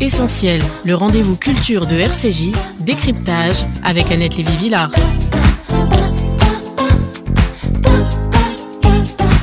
[0.00, 4.92] Essentiel, le rendez-vous culture de RCJ, décryptage avec Annette Lévy-Villard.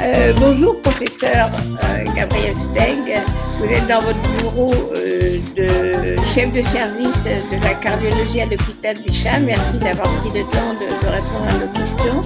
[0.01, 1.51] Euh, bonjour professeur
[1.83, 3.21] euh, Gabriel Steg.
[3.59, 8.95] Vous êtes dans votre bureau euh, de chef de service de la cardiologie à l'hôpital
[9.05, 9.41] Bichat.
[9.41, 12.21] Merci d'avoir pris le temps de, de, répondre à nos questions.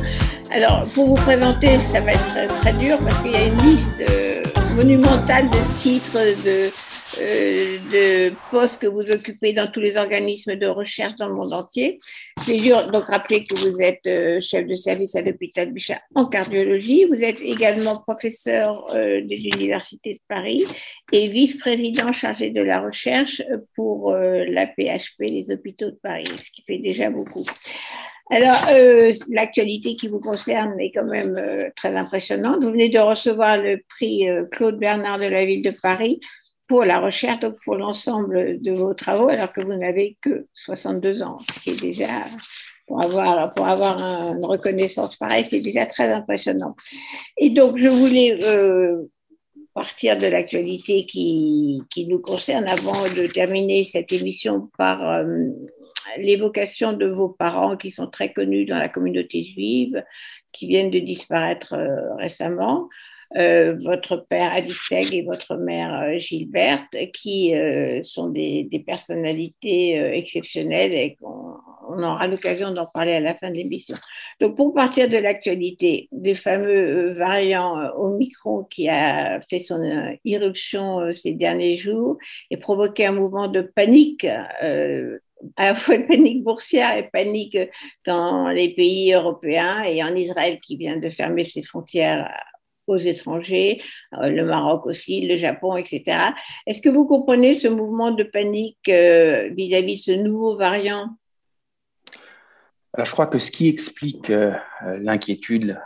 [0.51, 3.61] Alors, pour vous présenter, ça va être très, très dur parce qu'il y a une
[3.63, 3.89] liste
[4.75, 6.69] monumentale de titres, de,
[7.19, 11.97] de postes que vous occupez dans tous les organismes de recherche dans le monde entier.
[12.45, 16.25] Je vais donc rappeler que vous êtes euh, chef de service à l'hôpital Bichat en
[16.25, 17.05] cardiologie.
[17.05, 20.65] Vous êtes également professeur euh, des universités de Paris
[21.11, 23.41] et vice-président chargé de la recherche
[23.75, 27.45] pour euh, la PHP, les hôpitaux de Paris, ce qui fait déjà beaucoup.
[28.31, 32.63] Alors, euh, l'actualité qui vous concerne est quand même euh, très impressionnante.
[32.63, 36.19] Vous venez de recevoir le prix euh, Claude Bernard de la ville de Paris
[36.69, 41.23] pour la recherche, donc pour l'ensemble de vos travaux, alors que vous n'avez que 62
[41.23, 42.25] ans, ce qui est déjà,
[42.87, 43.97] pour avoir,
[44.35, 46.75] une reconnaissance pareille, c'est déjà très impressionnant.
[47.37, 49.01] Et donc, je voulais euh,
[49.73, 55.25] partir de l'actualité qui, nous concerne avant de terminer cette émission par euh,
[56.19, 60.03] l'évocation de vos parents qui sont très connus dans la communauté juive,
[60.51, 62.89] qui viennent de disparaître euh, récemment
[63.35, 70.93] votre père Adisteg et votre mère euh, Gilberte, qui euh, sont des, personnalités euh, exceptionnelles
[70.93, 71.55] et qu'on
[71.91, 73.95] on aura l'occasion d'en parler à la fin de l'émission.
[74.39, 79.81] Donc, pour partir de l'actualité des fameux variants Omicron qui a fait son
[80.23, 82.17] irruption ces derniers jours
[82.51, 84.27] et provoqué un mouvement de panique
[84.63, 85.17] euh,
[85.55, 87.57] à la fois panique boursière et panique
[88.05, 92.29] dans les pays européens et en Israël qui vient de fermer ses frontières
[92.89, 93.81] aux étrangers,
[94.13, 96.19] euh, le Maroc aussi, le Japon, etc.
[96.67, 101.09] Est-ce que vous comprenez ce mouvement de panique vis-à-vis -vis ce nouveau variant?
[102.93, 104.53] Alors, je crois que ce qui explique euh,
[104.99, 105.79] l'inquiétude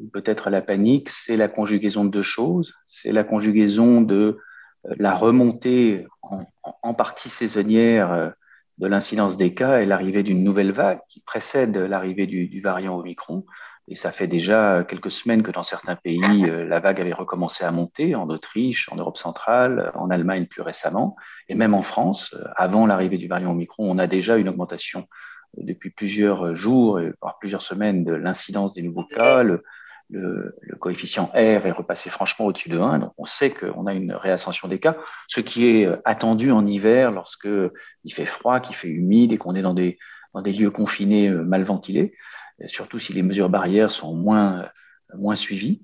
[0.00, 2.74] ou peut-être la panique, c'est la conjugaison de deux choses.
[2.86, 4.38] C'est la conjugaison de
[4.84, 6.44] la remontée en,
[6.82, 8.34] en partie saisonnière
[8.78, 12.98] de l'incidence des cas et l'arrivée d'une nouvelle vague qui précède l'arrivée du, du, variant
[12.98, 13.44] Omicron.
[13.92, 17.62] Et ça fait déjà quelques semaines que dans certains pays, euh, la vague avait recommencé
[17.62, 21.14] à monter, en Autriche, en Europe centrale, en Allemagne plus récemment,
[21.50, 25.08] et même en France, euh, avant l'arrivée du variant Omicron, on a déjà une augmentation
[25.58, 29.42] euh, depuis plusieurs jours, voire plusieurs semaines, de l'incidence des nouveaux cas.
[29.42, 29.62] Le,
[30.80, 34.68] coefficient R est repassé franchement au-dessus de 1, donc on sait qu'on a une réascension
[34.68, 34.96] des cas,
[35.28, 37.48] ce qui est attendu en hiver lorsque
[38.04, 39.98] il fait froid, qu'il fait humide et qu'on est dans des
[40.34, 42.14] lieux confinés mal ventilés,
[42.66, 44.68] surtout si les mesures barrières sont moins,
[45.14, 45.82] moins suivies.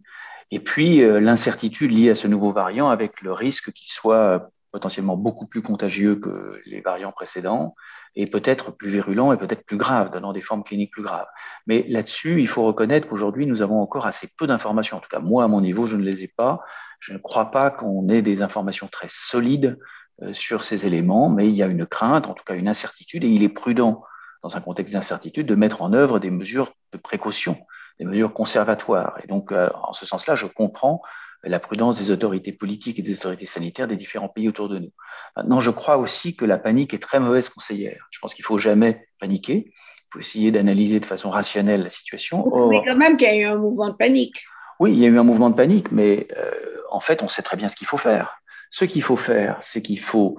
[0.51, 5.47] Et puis l'incertitude liée à ce nouveau variant avec le risque qu'il soit potentiellement beaucoup
[5.47, 7.75] plus contagieux que les variants précédents
[8.17, 11.27] et peut-être plus virulent et peut-être plus grave, donnant des formes cliniques plus graves.
[11.67, 14.97] Mais là-dessus, il faut reconnaître qu'aujourd'hui, nous avons encore assez peu d'informations.
[14.97, 16.61] En tout cas, moi, à mon niveau, je ne les ai pas.
[17.01, 19.79] Je ne crois pas qu'on ait des informations très solides
[20.23, 23.25] euh, sur ces éléments, mais il y a une crainte, en tout cas une incertitude,
[23.25, 24.03] et il est prudent,
[24.43, 27.59] dans un contexte d'incertitude, de mettre en œuvre des mesures de précaution,
[27.99, 29.19] des mesures conservatoires.
[29.23, 31.03] Et donc, euh, en ce sens-là, je comprends
[31.45, 34.91] la prudence des autorités politiques et des autorités sanitaires des différents pays autour de nous.
[35.37, 38.09] Maintenant, je crois aussi que la panique est très mauvaise conseillère.
[38.11, 39.73] Je pense qu'il ne faut jamais paniquer.
[39.75, 42.47] Il faut essayer d'analyser de façon rationnelle la situation.
[42.53, 44.45] Or, mais quand même qu'il y a eu un mouvement de panique.
[44.81, 46.51] Oui, il y a eu un mouvement de panique, mais euh,
[46.91, 48.41] en fait, on sait très bien ce qu'il faut faire.
[48.71, 50.39] Ce qu'il faut faire, c'est qu'il faut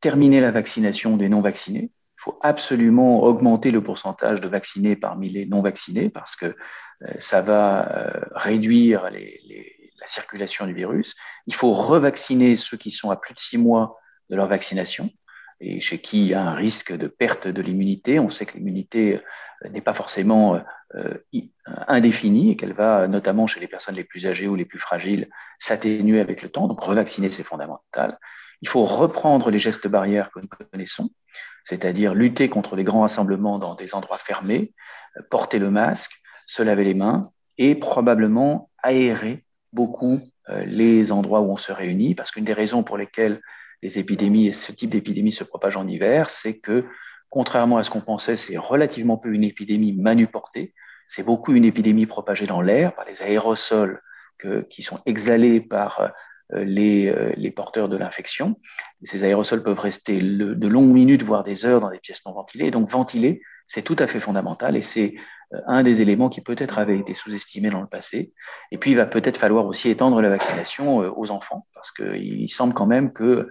[0.00, 1.90] terminer la vaccination des non-vaccinés.
[2.24, 7.42] Il faut absolument augmenter le pourcentage de vaccinés parmi les non-vaccinés parce que euh, ça
[7.42, 11.16] va euh, réduire la circulation du virus.
[11.46, 13.98] Il faut revacciner ceux qui sont à plus de six mois
[14.30, 15.10] de leur vaccination
[15.60, 18.18] et chez qui il y a un risque de perte de l'immunité.
[18.18, 19.20] On sait que l'immunité
[19.68, 20.62] n'est pas forcément
[20.94, 21.18] euh,
[21.88, 25.28] indéfinie et qu'elle va, notamment chez les personnes les plus âgées ou les plus fragiles,
[25.58, 26.68] s'atténuer avec le temps.
[26.68, 28.18] Donc revacciner, c'est fondamental.
[28.62, 31.10] Il faut reprendre les gestes barrières que nous connaissons,
[31.64, 34.72] c'est-à-dire lutter contre les grands rassemblements dans des endroits fermés,
[35.30, 36.12] porter le masque,
[36.46, 37.22] se laver les mains
[37.58, 40.20] et probablement aérer beaucoup
[40.50, 43.40] euh, les endroits où on se réunit, parce qu'une des raisons pour lesquelles
[43.82, 46.84] les épidémies et ce type d'épidémie se propagent en hiver, c'est que,
[47.30, 50.74] contrairement à ce qu'on pensait, c'est relativement peu une épidémie manuportée,
[51.08, 54.00] c'est beaucoup une épidémie propagée dans l'air par les aérosols
[54.68, 56.08] qui sont exhalés par euh,
[56.52, 58.60] les, euh, les, porteurs de l'infection.
[59.02, 62.70] Ces aérosols peuvent rester de longues minutes, voire des heures dans des pièces non ventilées.
[62.70, 65.14] Donc ventiler, c'est tout à fait fondamental et c'est
[65.66, 68.32] un des éléments qui peut-être avait été sous-estimé dans le passé.
[68.72, 72.74] Et puis, il va peut-être falloir aussi étendre la vaccination aux enfants, parce qu'il semble
[72.74, 73.48] quand même que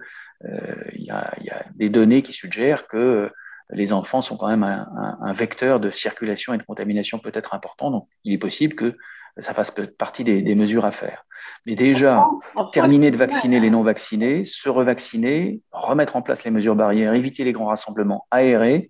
[0.94, 1.32] il y, a,
[1.76, 3.30] des données qui suggèrent que
[3.70, 7.90] les enfants sont quand même un, vecteur de circulation et de contamination peut-être important.
[7.90, 8.96] Donc, il est possible que
[9.38, 11.24] ça fasse partie des, mesures à faire.
[11.66, 12.26] Mais déjà,
[12.72, 17.52] terminer de vacciner les non-vaccinés, se revacciner, remettre en place les mesures barrières, éviter les
[17.52, 18.88] grands rassemblements, aérer,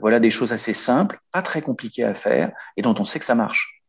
[0.00, 3.24] voilà des choses assez simples, pas très compliquées à faire et dont on sait que
[3.24, 3.82] ça marche.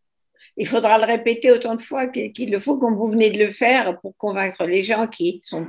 [0.57, 3.51] Il faudra le répéter autant de fois qu'il le faut, comme vous venez de le
[3.51, 5.67] faire, pour convaincre les gens qui ne sont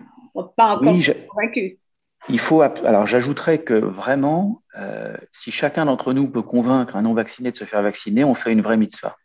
[0.56, 0.96] pas encore
[1.28, 1.76] convaincus.
[2.28, 7.50] Il faut, alors j'ajouterais que vraiment, euh, si chacun d'entre nous peut convaincre un non-vacciné
[7.50, 9.16] de se faire vacciner, on fait une vraie mitzvah.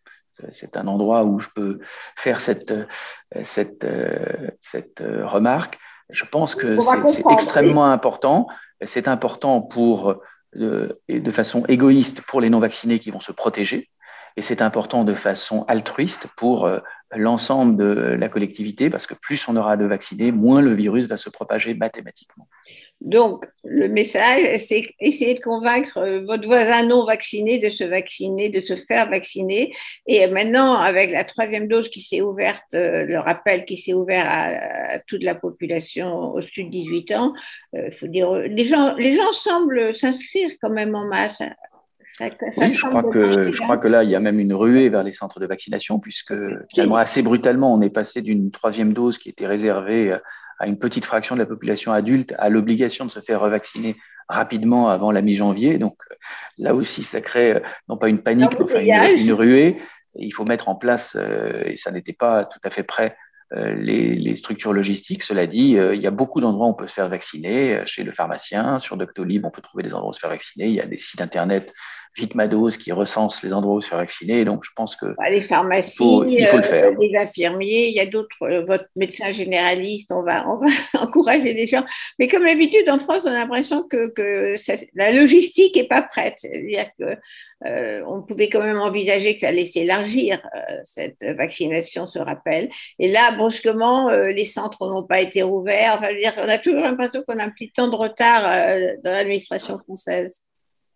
[0.51, 1.79] C'est un endroit où je peux
[2.15, 2.73] faire cette,
[3.43, 3.85] cette,
[4.59, 5.79] cette remarque.
[6.09, 6.77] Je pense que
[7.07, 8.47] c'est extrêmement important.
[8.83, 10.15] C'est important pour,
[10.53, 13.89] de, de façon égoïste pour les non-vaccinés qui vont se protéger.
[14.37, 16.69] Et c'est important de façon altruiste pour
[17.11, 21.17] l'ensemble de la collectivité, parce que plus on aura de vaccinés, moins le virus va
[21.17, 22.47] se propager mathématiquement.
[23.01, 28.49] Donc, le message, c'est essayer de convaincre euh, votre voisin non vacciné de se vacciner,
[28.49, 29.73] de se faire vacciner.
[30.07, 34.25] Et maintenant, avec la troisième dose qui s'est ouverte, euh, le rappel qui s'est ouvert
[34.27, 37.33] à, toute la population au-dessus de 18 ans,
[37.75, 41.41] euh, faut dire, les gens, les gens semblent s'inscrire quand même en masse
[42.19, 45.03] oui, je crois, que, je crois que là, il y a même une ruée vers
[45.03, 46.33] les centres de vaccination, puisque
[46.69, 50.17] finalement, assez brutalement, on est passé d'une troisième dose qui était réservée
[50.59, 53.97] à une petite fraction de la population adulte à l'obligation de se faire revacciner
[54.27, 55.77] rapidement avant la mi-janvier.
[55.77, 55.97] Donc
[56.57, 59.77] là aussi, ça crée non pas une panique, mais une, ruée.
[60.15, 63.15] il faut mettre en place, euh, et ça n'était pas tout à fait prêt,
[63.53, 65.23] euh, les, structures logistiques.
[65.23, 68.03] Cela dit, euh, il y a beaucoup d'endroits où on peut se faire vacciner, chez
[68.03, 70.67] le pharmacien, sur Doctolib, on peut trouver des endroits où se faire vacciner.
[70.67, 71.71] Il y a des sites internet
[72.15, 74.45] Vitmados qui recense les endroits où se faire vacciner.
[74.45, 76.85] Donc, je pense que bah, les pharmacies, il faut, le faire.
[76.85, 80.67] Euh, les infirmiers, il y a d'autres, euh, votre médecin généraliste, on va, on va
[81.01, 81.83] encourager les gens.
[82.17, 84.55] Mais comme d'habitude, en France, on a l'impression que, que
[84.95, 86.35] la logistique n'est pas prête.
[86.37, 87.17] C'est-à-dire que
[87.65, 90.41] euh, on pouvait quand même envisager que ça allait s'élargir,
[90.83, 92.69] cette vaccination, se rappelle.
[92.99, 95.97] Et là, brusquement, les centres n'ont pas été rouverts.
[95.97, 98.43] Enfin, dire, on a toujours l'impression qu'on a un petit temps de retard
[99.03, 100.44] dans l'administration française.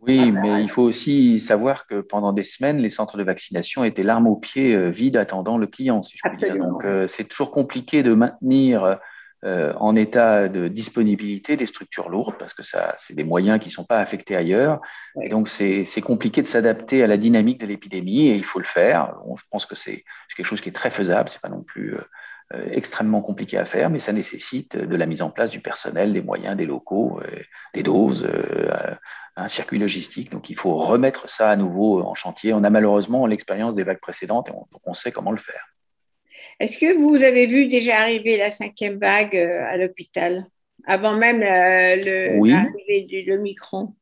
[0.01, 4.03] Oui, mais il faut aussi savoir que pendant des semaines, les centres de vaccination étaient
[4.03, 6.57] l'arme au pied, euh, vides, attendant le client, si je puis dire.
[6.57, 8.97] Donc, euh, c'est toujours compliqué de maintenir
[9.43, 13.67] euh, en état de disponibilité des structures lourdes, parce que ça, c'est des moyens qui
[13.67, 14.79] ne sont pas affectés ailleurs.
[15.21, 18.65] Et donc, c'est compliqué de s'adapter à la dynamique de l'épidémie, et il faut le
[18.65, 19.15] faire.
[19.35, 20.05] je pense que c'est
[20.35, 21.27] quelque chose qui est très faisable.
[21.27, 21.97] C'est pas non plus
[22.51, 26.21] extrêmement compliqué à faire, mais ça nécessite de la mise en place du personnel, des
[26.21, 27.41] moyens, des locaux, euh,
[27.75, 28.95] des doses, euh,
[29.35, 30.31] un circuit logistique.
[30.31, 32.53] Donc il faut remettre ça à nouveau en chantier.
[32.53, 34.53] On a malheureusement l'expérience des vagues précédentes et
[34.85, 35.63] on, sait comment le faire.
[36.59, 40.45] Est-ce que vous avez vu déjà arriver la cinquième vague à l'hôpital,
[40.85, 43.93] avant même l'arrivée du Omicron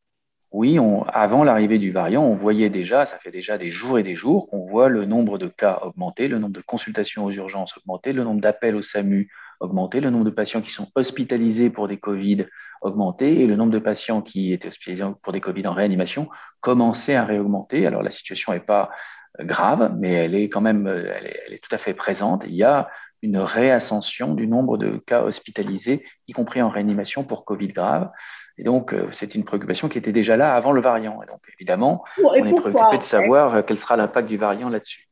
[0.52, 4.16] oui, avant l'arrivée du variant, on voyait déjà, ça fait déjà des jours et des
[4.16, 8.14] jours, qu'on voit le nombre de cas augmenter, le nombre de consultations aux urgences augmenter,
[8.14, 9.30] le nombre d'appels au SAMU
[9.60, 12.46] augmenter, le nombre de patients qui sont hospitalisés pour des Covid
[12.82, 16.30] augmenter et le nombre de patients qui étaient hospitalisés pour des Covid en réanimation
[16.62, 17.86] commencer à réaugmenter.
[17.86, 18.92] Alors la situation n'est pas
[19.40, 22.46] grave, mais elle est quand même elle est, tout à fait présente.
[22.48, 22.90] Il y a
[23.22, 28.12] une réascension du nombre de cas hospitalisés, y compris en réanimation pour Covid grave.
[28.60, 31.22] Et donc, euh, c'est une préoccupation qui était déjà là avant le variant.
[31.22, 35.08] Et donc, évidemment, on est préoccupé de savoir euh, quel sera l'impact du variant là-dessus.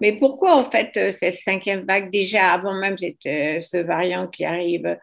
[0.00, 4.98] Mais pourquoi, en fait, euh, cette cinquième vague, déjà avant même ce variant qui arrive,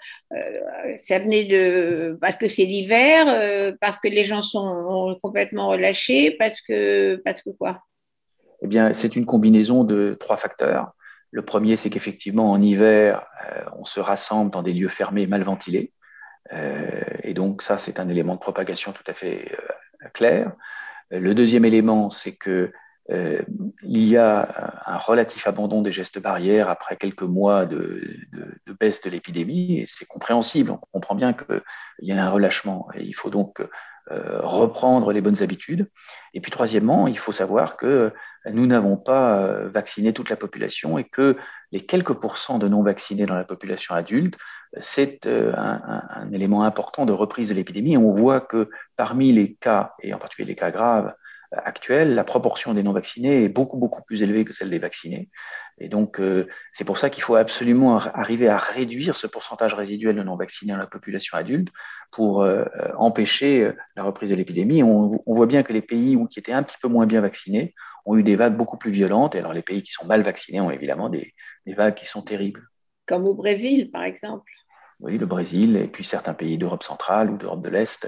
[0.99, 2.17] ça venait de.
[2.19, 7.49] Parce que c'est l'hiver, parce que les gens sont complètement relâchés, parce que, parce que
[7.51, 7.81] quoi?
[8.61, 10.91] Eh bien, c'est une combinaison de trois facteurs.
[11.31, 13.25] Le premier, c'est qu'effectivement, en hiver,
[13.77, 15.93] on se rassemble dans des lieux fermés mal ventilés.
[16.53, 20.53] Euh, et donc ça, c'est un élément de propagation tout à fait euh, clair.
[21.11, 22.71] Le deuxième élément, c'est que
[23.11, 23.41] euh,
[23.81, 28.01] il y a un relatif abandon des gestes barrières après quelques mois de,
[28.79, 30.71] baisse de l'épidémie, et c'est compréhensible.
[30.71, 31.61] On comprend bien qu'il
[32.01, 33.61] y a un relâchement, et il faut donc
[34.11, 35.87] euh, reprendre les bonnes habitudes.
[36.33, 38.13] Et puis troisièmement, il faut savoir que
[38.51, 41.37] nous n'avons pas euh, vacciné toute la population et que
[41.71, 44.37] les quelques pourcents de non vaccinés dans la population adulte,
[44.79, 47.97] c'est euh, un, un, élément important de reprise de l'épidémie.
[47.97, 51.13] On voit que parmi les cas, et en particulier les cas graves,
[51.51, 55.29] actuelle, la proportion des non-vaccinés est beaucoup, beaucoup plus élevée que celle des vaccinés.
[55.79, 60.15] Et donc, euh, c'est pour ça qu'il faut absolument arriver à réduire ce pourcentage résiduel
[60.15, 61.69] de non-vaccinés dans la population adulte
[62.11, 62.65] pour euh,
[62.97, 64.83] empêcher euh, la reprise de l'épidémie.
[64.83, 67.73] On, voit bien que les pays où, qui étaient un petit peu moins bien vaccinés
[68.05, 69.35] ont eu des vagues beaucoup plus violentes.
[69.35, 71.33] Et alors, les pays qui sont mal vaccinés ont évidemment des,
[71.65, 72.67] des vagues qui sont terribles.
[73.07, 74.51] Comme au Brésil, par exemple.
[74.99, 78.07] oui, le Brésil et puis certains pays d'Europe centrale ou d'Europe de l'Est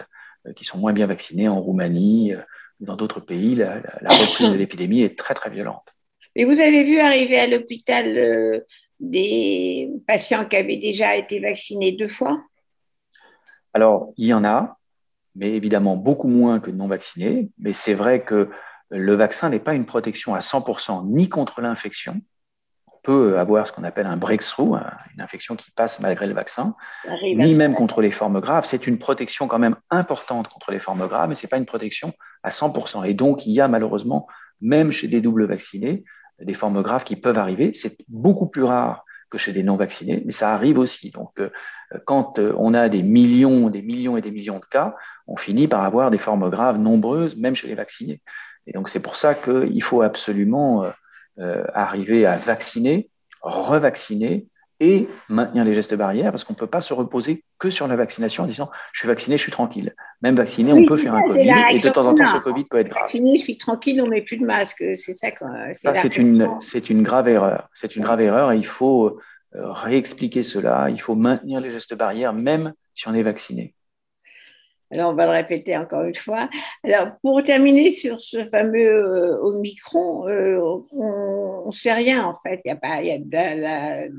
[0.55, 2.39] qui sont moins bien vaccinés, en Roumanie ou
[2.81, 5.93] dans d'autres pays, la, reprise de l'épidémie est très très violente.
[6.35, 8.63] Mais vous avez vu arriver à l'hôpital
[8.99, 12.41] des patients qui avaient déjà été vaccinés deux fois?
[13.73, 14.77] Alors, il y en a,
[15.35, 17.49] mais évidemment beaucoup moins que non vaccinés.
[17.57, 18.49] Mais c'est vrai que
[18.89, 22.21] le vaccin n'est pas une protection à 100% ni contre l'infection.
[23.03, 24.77] On peut avoir ce qu'on appelle un breakthrough,
[25.15, 26.75] une infection qui passe malgré le vaccin,
[27.23, 28.65] ni même contre les formes graves.
[28.65, 31.65] C'est une protection quand même importante contre les formes graves, mais ce n'est pas une
[31.65, 33.07] protection à 100%.
[33.07, 34.27] Et donc, il y a malheureusement,
[34.61, 36.03] même chez des doubles vaccinés,
[36.39, 37.71] des formes graves qui peuvent arriver.
[37.73, 41.09] C'est beaucoup plus rare que chez des non-vaccinés, mais ça arrive aussi.
[41.09, 41.49] Donc, euh,
[42.05, 45.67] quand euh, on a des millions, des millions et des millions de cas, on finit
[45.67, 48.21] par avoir des formes graves nombreuses, même chez les vaccinés.
[48.67, 50.91] Et donc, c'est pour ça qu'il faut absolument euh,
[51.37, 53.09] arriver à vacciner,
[53.41, 54.47] revacciner
[54.81, 57.95] et maintenir les gestes barrières, parce qu'on ne peut pas se reposer que sur la
[57.95, 59.93] vaccination en disant je suis vacciné, je suis tranquille.
[60.23, 62.77] Même vacciné, on peut faire un Covid, et de temps en temps, ce Covid peut
[62.77, 63.03] être grave.
[63.03, 64.83] Vacciné, je suis tranquille, on ne met plus de masque.
[64.95, 65.27] C'est ça.
[65.73, 67.69] ça c'est une, c'est une grave erreur.
[67.75, 69.19] C'est une grave erreur et il faut
[69.55, 70.89] euh, réexpliquer cela.
[70.89, 73.75] Il faut maintenir les gestes barrières, même si on est vacciné.
[74.93, 76.49] Alors, on va le répéter encore une fois.
[76.83, 80.59] Alors, pour terminer sur ce fameux euh, Omicron, euh,
[80.91, 82.59] on ne sait rien en fait.
[82.65, 84.11] Il y a pas, il y a de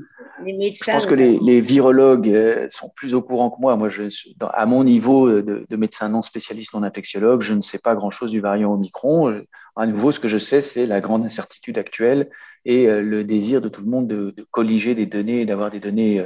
[0.43, 0.93] les médecins.
[0.93, 3.75] Je pense que les, virologues euh, sont plus au courant que moi.
[3.77, 4.03] Moi, je,
[4.41, 8.39] à mon niveau de, médecin non spécialiste, non infectiologue, je ne sais pas grand-chose du
[8.39, 9.43] variant Omicron.
[9.75, 12.29] À nouveau, ce que je sais, c'est la grande incertitude actuelle
[12.65, 16.25] et le désir de tout le monde de, de colliger des données, d'avoir des données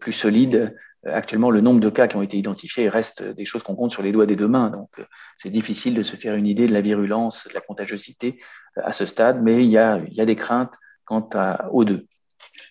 [0.00, 0.74] plus solides
[1.12, 4.02] actuellement, le nombre de cas qui ont été identifiés reste des choses qu'on compte sur
[4.02, 4.70] les doigts des deux mains.
[4.70, 5.04] Donc, euh,
[5.36, 8.40] c'est difficile de se faire une idée de la virulence, de la contagiosité
[8.78, 10.72] euh, à ce stade, mais il y a, des craintes
[11.04, 11.28] quant
[11.72, 12.06] aux deux.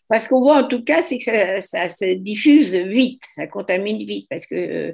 [0.07, 4.27] Parce qu'on voit en tout cas, c'est que ça, se diffuse vite, ça contamine vite,
[4.29, 4.91] parce que euh,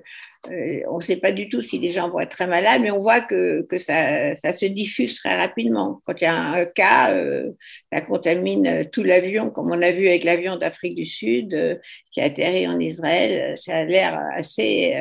[0.48, 3.00] on ne sait pas du tout si les gens vont être très malades, mais on
[3.00, 6.02] voit que, que ça, ça, se diffuse très rapidement.
[6.06, 7.52] Quand il y a un cas, euh,
[7.92, 11.76] ça contamine tout l'avion, comme on a vu avec l'avion d'Afrique du Sud euh,
[12.12, 14.96] qui a atterri en Israël, ça a l'air assez,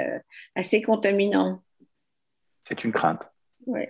[0.55, 1.63] assez contaminant.
[2.65, 3.23] C'est une crainte.
[3.67, 3.83] Oui.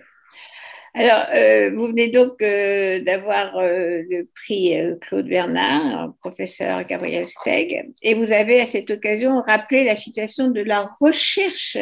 [0.93, 7.89] Alors, euh, vous venez donc euh, d'avoir euh, le prix Claude Bernard, professeur Gabriel Steg,
[8.01, 11.77] et vous avez à cette occasion rappelé la situation de la recherche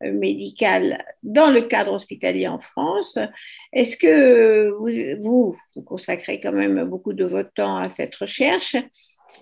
[0.00, 3.18] médicale dans le cadre hospitalier en France.
[3.74, 8.76] Est-ce que vous, vous, consacrez quand même beaucoup de votre temps à cette recherche?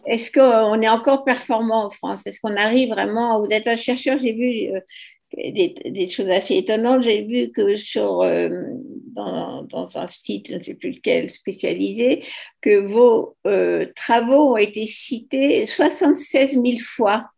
[0.07, 2.27] Est-ce qu'on est encore performant en France?
[2.27, 4.71] Est-ce qu'on arrive vraiment Vous êtes un chercheur, j'ai vu
[5.37, 7.03] des, choses assez étonnantes.
[7.03, 8.49] J'ai vu que sur, euh,
[9.15, 12.25] dans, un site, je ne sais plus lequel, spécialisé,
[12.61, 17.31] que vos euh, travaux ont été cités 76 000 fois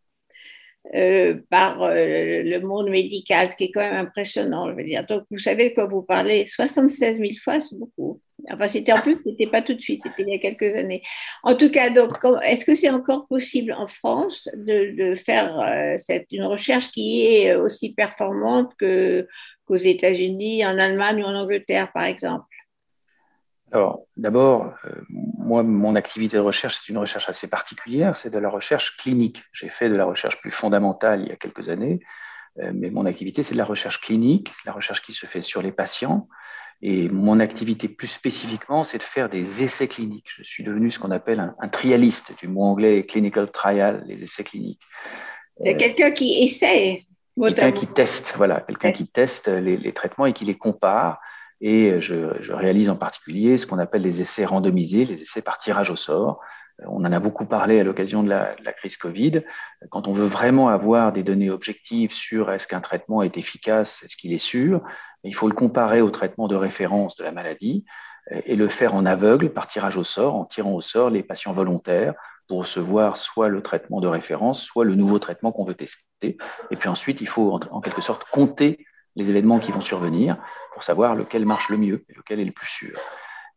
[0.95, 5.05] euh, par le monde médical, ce qui est quand même impressionnant, je veux dire.
[5.05, 8.21] Donc, vous savez de quoi vous parlez 76 000 fois, c'est beaucoup.
[8.51, 11.01] Enfin, c'était en plus, c'était pas tout de suite, c'était il y a quelques années.
[11.43, 15.97] En tout cas, donc, est-ce que c'est encore possible en France de, faire euh,
[16.31, 22.45] une recherche qui est aussi performante qu'aux États-Unis, en Allemagne ou en Angleterre, par exemple?
[23.71, 28.39] Alors, d'abord, euh, moi, mon activité de recherche, c'est une recherche assez particulière, c'est de
[28.39, 29.43] la recherche clinique.
[29.51, 31.99] J'ai fait de la recherche plus fondamentale il y a quelques années,
[32.59, 35.61] euh, mais mon activité, c'est de la recherche clinique, la recherche qui se fait sur
[35.61, 36.29] les patients.
[36.81, 40.27] Et mon activité plus spécifiquement, c'est de faire des essais cliniques.
[40.29, 44.43] Je suis devenu ce qu'on appelle un, trialiste, du mot anglais clinical trial, les essais
[44.43, 44.81] cliniques.
[45.63, 47.05] C'est quelqu'un qui essaie.
[47.39, 51.19] Quelqu'un qui teste, voilà, quelqu'un qui teste les, traitements et qui les compare.
[51.61, 55.89] Et je, réalise en particulier ce qu'on appelle les essais randomisés, les essais par tirage
[55.89, 56.39] au sort.
[56.85, 59.41] On en a beaucoup parlé à l'occasion de la, crise Covid.
[59.89, 64.15] Quand on veut vraiment avoir des données objectives sur est-ce qu'un traitement est efficace, est-ce
[64.15, 64.83] qu'il est sûr,
[65.23, 67.83] il faut le comparer au traitement de référence de la maladie
[68.45, 71.53] et le faire en aveugle par tirage au sort, en tirant au sort les patients
[71.53, 72.13] volontaires
[72.47, 76.37] pour recevoir soit le traitement de référence, soit le nouveau traitement qu'on veut tester.
[76.71, 80.37] Et puis ensuite, il faut en, quelque sorte compter les événements qui vont survenir
[80.73, 82.99] pour savoir lequel marche le mieux et lequel est le plus sûr.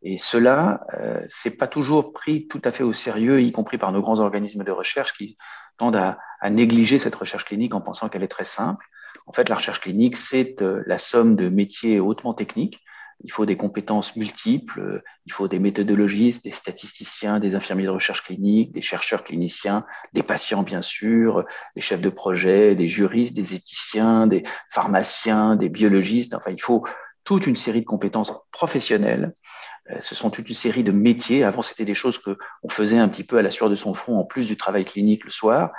[0.02, 3.92] Et cela, euh, c'est pas toujours pris tout à fait au sérieux, y compris par
[3.92, 5.36] nos grands organismes de recherche qui
[5.76, 8.86] tendent à négliger cette recherche clinique en pensant qu'elle est très simple.
[9.26, 12.80] En fait, la recherche clinique, c'est euh, la somme de métiers hautement techniques.
[13.22, 17.90] Il faut des compétences multiples, euh, il faut des méthodologistes, des statisticiens, des infirmiers de
[17.90, 21.44] recherche clinique, des chercheurs cliniciens, des patients bien sûr,
[21.76, 26.34] des chefs de projet, des juristes, des éthiciens, des pharmaciens, des biologistes.
[26.34, 26.84] Enfin, il faut
[27.24, 29.34] toute une série de compétences professionnelles.
[29.90, 31.44] Euh, ce sont toute une série de métiers.
[31.44, 33.94] Avant, c'était des choses que on faisait un petit peu à la sueur de son
[33.94, 35.72] front, en plus du travail clinique le soir.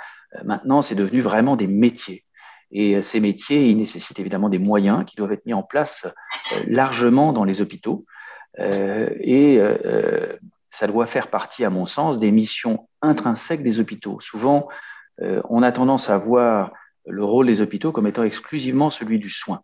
[0.44, 2.24] maintenant, c'est devenu vraiment des métiers.
[2.70, 6.06] Et ces métiers, ils nécessitent évidemment des moyens qui doivent être mis en place
[6.66, 8.06] largement dans les hôpitaux.
[8.58, 9.60] et
[10.70, 14.20] ça doit faire partie, à mon sens, des missions intrinsèques des hôpitaux.
[14.20, 14.68] Souvent,
[15.20, 16.72] on a tendance à voir
[17.06, 19.62] le rôle des hôpitaux comme étant exclusivement celui du soin.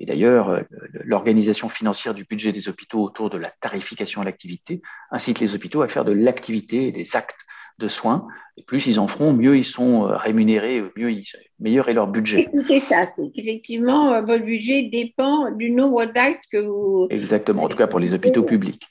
[0.00, 0.60] Et d'ailleurs, euh,
[1.04, 4.80] l'organisation financière du budget des hôpitaux autour de la tarification à l'activité
[5.10, 7.40] incite les hôpitaux à faire de l'activité et des actes
[7.78, 8.26] de soins.
[8.56, 11.26] Et plus ils en feront, mieux ils sont euh, rémunérés, mieux ils,
[11.58, 12.40] meilleur est leur budget.
[12.40, 17.06] Écoutez ça, c'est qu'effectivement, euh, votre budget dépend du nombre d'actes que vous...
[17.10, 18.88] Exactement, en tout cas pour les hôpitaux publics.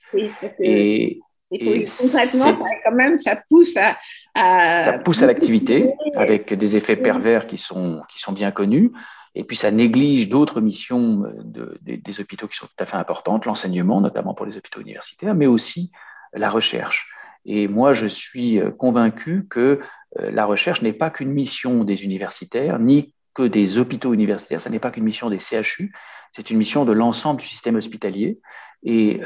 [0.59, 1.19] et,
[1.51, 3.97] concrètement, quand même, ça pousse à,
[4.35, 8.91] ça pousse à l'activité avec des effets pervers qui sont, qui sont bien connus.
[9.35, 13.45] Et puis ça néglige d'autres missions euh, des hôpitaux qui sont tout à fait importantes,
[13.45, 15.91] l'enseignement, notamment pour les hôpitaux universitaires, mais aussi
[16.33, 17.11] la recherche.
[17.45, 19.79] Et moi, je suis euh, convaincu que
[20.19, 24.69] euh, la recherche n'est pas qu'une mission des universitaires, ni que des hôpitaux universitaires, ce
[24.69, 25.93] n'est pas qu'une mission des CHU,
[26.31, 28.39] c'est une mission de l'ensemble du système hospitalier.
[28.81, 29.19] Et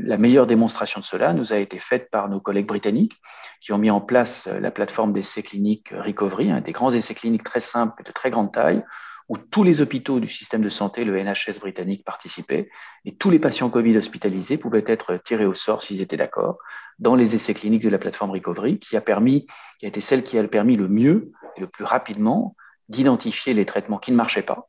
[0.00, 3.16] la meilleure démonstration de cela nous a été faite par nos collègues britanniques
[3.62, 7.60] qui ont mis en place la plateforme d'essais cliniques Recovery, des grands essais cliniques très
[7.60, 8.82] simples, de très grande taille,
[9.28, 12.70] où tous les hôpitaux du système de santé, le NHS britannique, participaient,
[13.04, 16.58] et tous les patients Covid hospitalisés pouvaient être tirés au sort s'ils étaient d'accord
[16.98, 19.46] dans les essais cliniques de la plateforme Recovery, qui a permis,
[19.78, 22.56] qui a été celle qui a permis le mieux et le plus rapidement
[22.88, 24.68] d'identifier les traitements qui ne marchaient pas,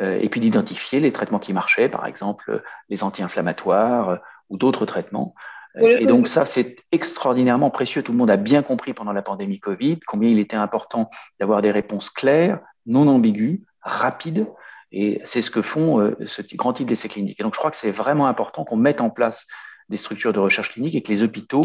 [0.00, 4.16] euh, et puis d'identifier les traitements qui marchaient, par exemple les anti-inflammatoires euh,
[4.50, 5.34] ou d'autres traitements.
[5.78, 8.02] Et donc ça, c'est extraordinairement précieux.
[8.02, 11.60] Tout le monde a bien compris pendant la pandémie Covid combien il était important d'avoir
[11.60, 14.46] des réponses claires, non ambiguës, rapide.
[14.92, 17.40] Et c'est ce que font euh, ce grand type d'essais cliniques.
[17.40, 19.46] Et donc, je crois que c'est vraiment important qu'on mette en place
[19.88, 21.62] des structures de recherche clinique et que les hôpitaux,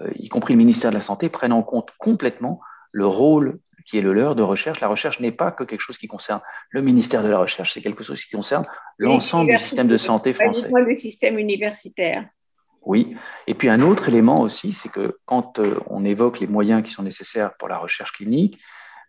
[0.00, 2.60] euh, y compris le ministère de la Santé, prennent en compte complètement
[2.90, 4.80] le rôle qui est le leur de recherche.
[4.80, 7.82] La recherche n'est pas que quelque chose qui concerne le ministère de la Recherche, c'est
[7.82, 8.64] quelque chose qui concerne
[8.98, 10.70] l'ensemble du système de santé français.
[10.72, 12.28] Le système universitaire.
[12.84, 13.16] Oui.
[13.46, 16.90] Et puis un autre élément aussi, c'est que quand euh, on évoque les moyens qui
[16.90, 18.60] sont nécessaires pour la recherche clinique,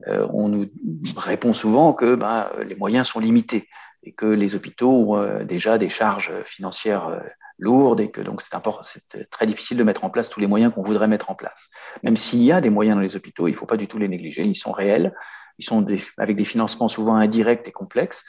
[0.08, 0.70] on nous
[1.16, 3.68] répond souvent que ben, les moyens sont limités
[4.04, 7.20] et que les hôpitaux ont euh, déjà des charges financières euh,
[7.58, 10.82] lourdes et que donc c'est très difficile de mettre en place tous les moyens qu'on
[10.82, 11.70] voudrait mettre en place.
[12.04, 13.98] Même s'il y a des moyens dans les hôpitaux, il ne faut pas du tout
[13.98, 15.14] les négliger, ils sont réels,
[15.60, 15.86] ils sont
[16.18, 18.26] avec des financements souvent indirects et complexes,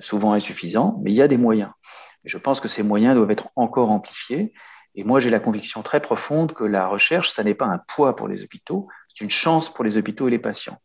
[0.00, 1.70] souvent insuffisants, mais il y a des moyens.
[2.24, 4.54] Et je pense que ces moyens doivent être encore amplifiés.
[4.94, 8.16] Et moi, j'ai la conviction très profonde que la recherche, ça n'est pas un poids
[8.16, 10.78] pour les hôpitaux, c'est une chance pour les hôpitaux et les patients.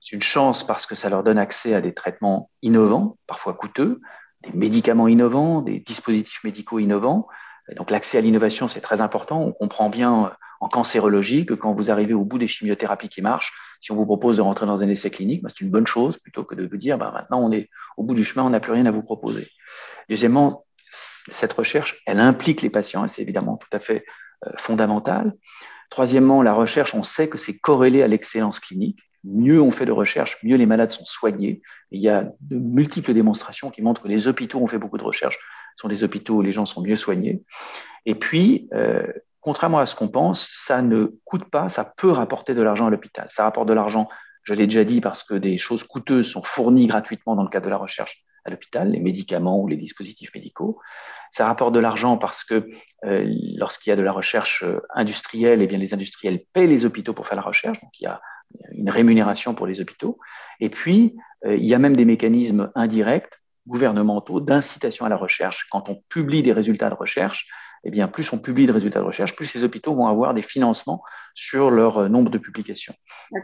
[0.00, 4.00] C'est une chance parce que ça leur donne accès à des traitements innovants, parfois coûteux,
[4.44, 7.26] des médicaments innovants, des dispositifs médicaux innovants.
[7.76, 9.40] donc l'accès à l'innovation, c'est très important.
[9.42, 10.28] On comprend bien euh,
[10.60, 14.06] en cancérologie que quand vous arrivez au bout des chimiothérapies qui marchent, si on vous
[14.06, 16.66] propose de rentrer dans un essai clinique, bah, c'est une bonne chose plutôt que de
[16.66, 18.90] vous dire bah, maintenant on est au bout du chemin, on n'a plus rien à
[18.90, 19.48] vous proposer.
[20.08, 24.04] Deuxièmement, cette recherche, elle implique les patients et c'est évidemment tout à fait
[24.46, 25.34] euh, fondamental.
[25.90, 29.92] Troisièmement, la recherche, on sait que c'est corrélé à l'excellence clinique mieux on fait de
[29.92, 31.60] recherche, mieux les malades sont soignés.
[31.90, 35.04] il y a de multiples démonstrations qui montrent que les hôpitaux ont fait beaucoup de
[35.04, 35.38] recherche,
[35.76, 37.42] sont des hôpitaux où les gens sont mieux soignés.
[38.06, 39.06] Et puis, euh,
[39.40, 42.90] contrairement à ce qu'on pense, ça ne coûte pas, ça peut rapporter de l'argent à
[42.90, 43.26] l'hôpital.
[43.30, 44.08] Ça rapporte de l'argent,
[44.42, 47.66] je l'ai déjà dit, parce que des choses coûteuses sont fournies gratuitement dans le cadre
[47.66, 50.78] de la recherche à l'hôpital, les médicaments ou les dispositifs médicaux.
[51.32, 52.70] Ça rapporte de l'argent parce que
[53.04, 56.84] euh, lorsqu'il y a de la recherche euh, industrielle, eh bien les industriels paient les
[56.84, 57.80] hôpitaux pour faire la recherche.
[57.80, 58.20] Donc il y a
[58.72, 60.18] une rémunération pour les hôpitaux.
[60.60, 65.66] Et puis, euh, il y a même des mécanismes indirects, gouvernementaux, d'incitation à la recherche.
[65.70, 67.48] Quand on publie des résultats de recherche,
[67.84, 70.42] eh bien, plus on publie de résultats de recherche, plus les hôpitaux vont avoir des
[70.42, 71.02] financements
[71.34, 72.94] sur leur euh, nombre de publications.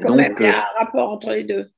[0.06, 1.70] Donc, il y a un rapport entre les deux.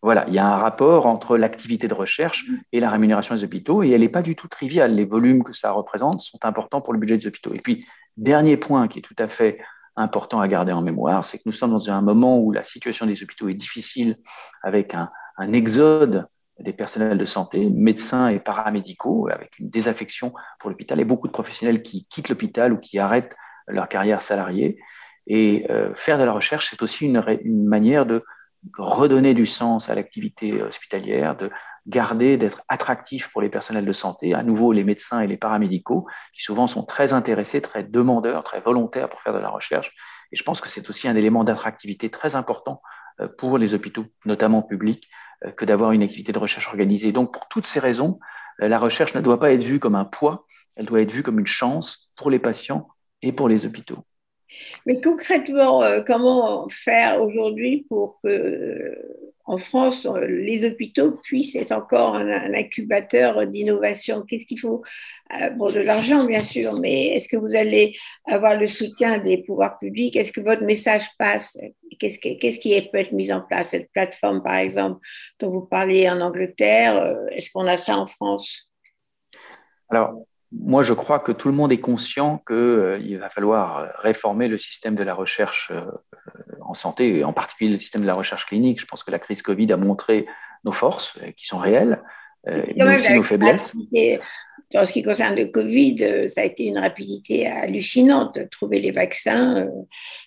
[0.00, 2.56] Voilà, il y a un rapport entre l'activité de recherche mm.
[2.72, 4.94] et la rémunération des hôpitaux, et elle n'est pas du tout triviale.
[4.94, 7.52] Les volumes que ça représente sont importants pour le budget des hôpitaux.
[7.52, 7.86] Et puis,
[8.16, 9.58] dernier point qui est tout à fait
[9.98, 13.06] important à garder en mémoire, c'est que nous sommes dans un moment où la situation
[13.06, 14.16] des hôpitaux est difficile,
[14.62, 15.10] avec un,
[15.52, 16.26] exode
[16.58, 21.32] des personnels de santé, médecins et paramédicaux, avec une désaffection pour l'hôpital et beaucoup de
[21.32, 23.36] professionnels qui quittent l'hôpital ou qui arrêtent
[23.68, 24.78] leur carrière salariée.
[25.28, 28.24] Et euh, faire de la recherche, c'est aussi une, une, manière de
[28.76, 31.50] redonner du sens à l'activité hospitalière, de
[31.88, 36.06] garder, d'être attractif pour les personnels de santé, à nouveau les médecins et les paramédicaux,
[36.34, 39.94] qui souvent sont très intéressés, très demandeurs, très volontaires pour faire de la recherche.
[40.30, 42.82] Et je pense que c'est aussi un élément d'attractivité très important
[43.20, 45.08] euh, pour les hôpitaux, notamment publics,
[45.44, 47.12] euh, que d'avoir une activité de recherche organisée.
[47.12, 48.18] Donc, pour toutes ces raisons,
[48.60, 50.44] euh, la recherche ne doit pas être vue comme un poids,
[50.76, 52.88] elle doit être vue comme une chance pour les patients
[53.22, 54.04] et pour les hôpitaux.
[54.86, 58.96] Mais concrètement, comment faire aujourd'hui pour que
[59.48, 64.22] en France, les hôpitaux puissent être encore un, incubateur d'innovation.
[64.28, 64.82] Qu'est-ce qu'il faut
[65.32, 67.94] euh, Bon, de l'argent, bien sûr, mais est-ce que vous allez
[68.26, 70.16] avoir le soutien des pouvoirs publics?
[70.16, 71.58] Est-ce que votre message passe?
[71.98, 72.18] Qu'est-ce
[72.58, 73.70] qui, peut être mis en place?
[73.70, 75.00] Cette plateforme, par exemple,
[75.40, 78.70] dont vous parliez en Angleterre, euh, est-ce qu'on a ça en France?
[79.88, 84.48] Alors, moi, je crois que tout le monde est conscient qu'il euh, va falloir réformer
[84.48, 85.84] le système de la recherche euh,
[86.60, 88.80] en santé, et en particulier le système de la recherche clinique.
[88.80, 90.26] Je pense que la crise Covid a montré
[90.64, 92.02] nos forces, euh, qui sont réelles,
[92.46, 93.74] mais aussi nos faiblesses.
[94.74, 98.90] En ce qui concerne le Covid, ça a été une rapidité hallucinante de trouver les
[98.90, 99.66] vaccins.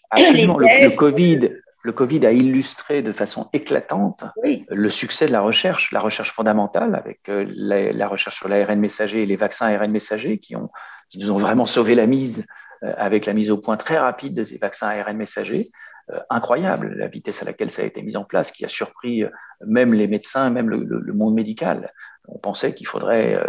[0.09, 0.57] Absolument.
[0.57, 1.51] le, Covid,
[1.83, 4.23] le Covid a illustré de façon éclatante
[4.69, 9.23] le succès de la recherche, la recherche fondamentale avec euh, la, recherche sur l'ARN messager
[9.23, 10.69] et les vaccins ARN messager qui, ont,
[11.09, 12.43] qui nous ont vraiment sauvé la mise euh,
[12.81, 15.71] avec la mise au point très rapide de ces vaccins ARN messagers.
[16.11, 19.23] Euh, incroyable la vitesse à laquelle ça a été mis en place, qui a surpris
[19.65, 21.93] même les médecins, même le, monde médical.
[22.27, 23.39] On pensait qu'il faudrait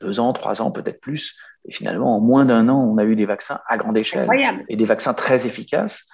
[0.00, 1.36] deux ans, trois ans, peut-être plus.
[1.68, 4.28] Et finalement, en moins d'un an, on a eu des vaccins à grande échelle
[4.68, 6.04] et des vaccins très efficaces.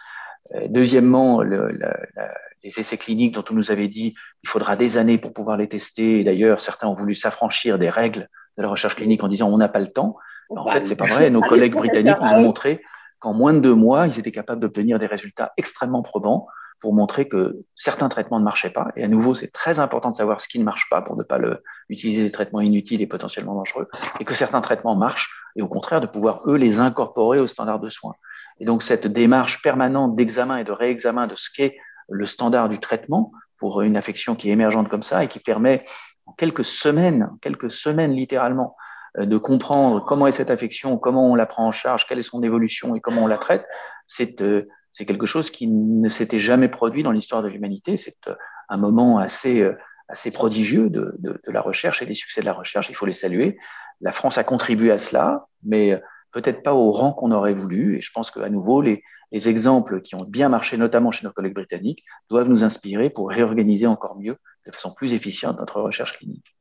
[0.54, 5.32] Euh, deuxièmement, les essais cliniques dont on nous avait dit il faudra des années pour
[5.32, 6.24] pouvoir les tester.
[6.24, 9.68] D'ailleurs, certains ont voulu s'affranchir des règles de la recherche clinique en disant on n'a
[9.68, 10.16] pas le temps.
[10.57, 11.31] En fait, c'est pas vrai.
[11.31, 12.83] Nos collègues britanniques nous ont montré
[13.19, 16.47] qu'en moins de deux mois, ils étaient capables d'obtenir des résultats extrêmement probants
[16.81, 18.88] pour montrer que certains traitements ne marchaient pas.
[18.97, 21.23] Et à nouveau, c'est très important de savoir ce qui ne marche pas pour ne
[21.23, 23.88] pas le, utiliser des traitements inutiles et potentiellement dangereux,
[24.19, 27.79] et que certains traitements marchent, et au contraire de pouvoir, eux, les incorporer aux standards
[27.79, 28.15] de soins.
[28.59, 31.77] Et donc cette démarche permanente d'examen et de réexamen de ce qu'est
[32.09, 35.85] le standard du traitement pour une affection qui est émergente comme ça et qui permet
[36.27, 38.77] en quelques semaines, quelques semaines littéralement,
[39.18, 42.42] de comprendre comment est cette affection, comment on la prend en charge, quelle est son
[42.42, 43.66] évolution et comment on la traite,
[44.07, 44.66] c'est euh,
[45.07, 47.96] quelque chose qui ne s'était jamais produit dans l'histoire de l'humanité.
[47.96, 48.35] C'est euh,
[48.68, 49.66] un moment assez,
[50.09, 52.88] assez prodigieux de, de, de, la recherche et des succès de la recherche.
[52.88, 53.59] Il faut les saluer.
[54.01, 56.01] La France a contribué à cela, mais
[56.33, 57.98] peut-être pas au rang qu'on aurait voulu.
[57.98, 61.33] Et je pense qu'à nouveau, les, les, exemples qui ont bien marché, notamment chez nos
[61.33, 66.18] collègues britanniques, doivent nous inspirer pour réorganiser encore mieux, de façon plus efficiente, notre recherche
[66.18, 66.57] clinique.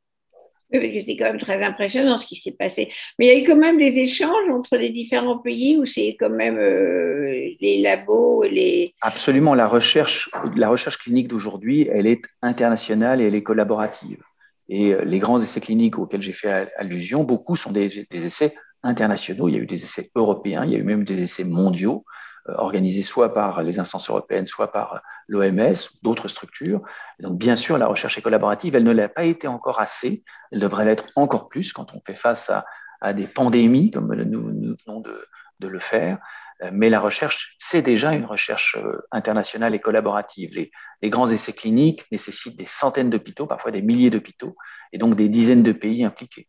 [0.72, 2.90] Parce que c'est quand même très impressionnant ce qui s'est passé.
[3.18, 6.16] Mais il y a eu quand même des échanges entre les différents pays où c'est
[6.18, 8.94] quand même euh, les labos, les...
[9.00, 14.22] Absolument, la recherche, la recherche clinique d'aujourd'hui, elle est internationale et elle est collaborative.
[14.68, 19.48] Et euh, les grands essais cliniques auxquels j'ai fait allusion, beaucoup sont des essais internationaux.
[19.48, 22.04] Il y a eu des essais européens, il y a eu même des essais mondiaux
[22.48, 26.82] euh, organisés soit par les instances européennes, soit par l'OMS ou d'autres structures.
[27.20, 28.74] donc, bien sûr, la recherche est collaborative.
[28.74, 30.24] Elle ne l'a pas été encore assez.
[30.50, 34.76] Elle devrait l'être encore plus quand on fait face à, des pandémies, comme nous, nous
[34.86, 35.26] venons de,
[35.66, 36.18] le faire.
[36.62, 40.50] Euh, mais la recherche, c'est déjà une recherche euh, internationale et collaborative.
[40.52, 44.56] Les, les grands essais cliniques nécessitent des centaines d'hôpitaux, parfois des milliers d'hôpitaux,
[44.92, 46.48] et donc des dizaines de pays impliqués.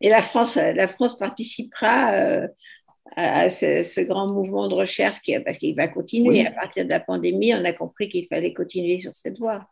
[0.00, 2.46] Et la France, la France participera euh,
[3.14, 6.46] à ce, grand mouvement de recherche qui, parce qu'il va continuer.
[6.46, 9.66] À partir de la pandémie, on a compris qu'il fallait continuer sur cette voie.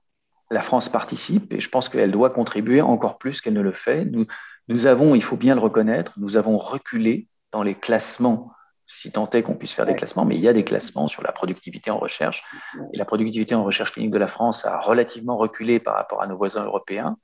[0.50, 4.04] La France participe et je pense qu'elle doit contribuer encore plus qu'elle ne le fait.
[4.04, 4.26] Nous,
[4.68, 8.50] nous avons, il faut bien le reconnaître, nous avons reculé dans les classements
[8.86, 11.22] si tant est qu'on puisse faire des classements, mais il y a des classements sur
[11.22, 12.44] la productivité en recherche.
[12.92, 16.26] Et la productivité en recherche clinique de la France a relativement reculé par rapport à
[16.26, 17.16] nos voisins européens.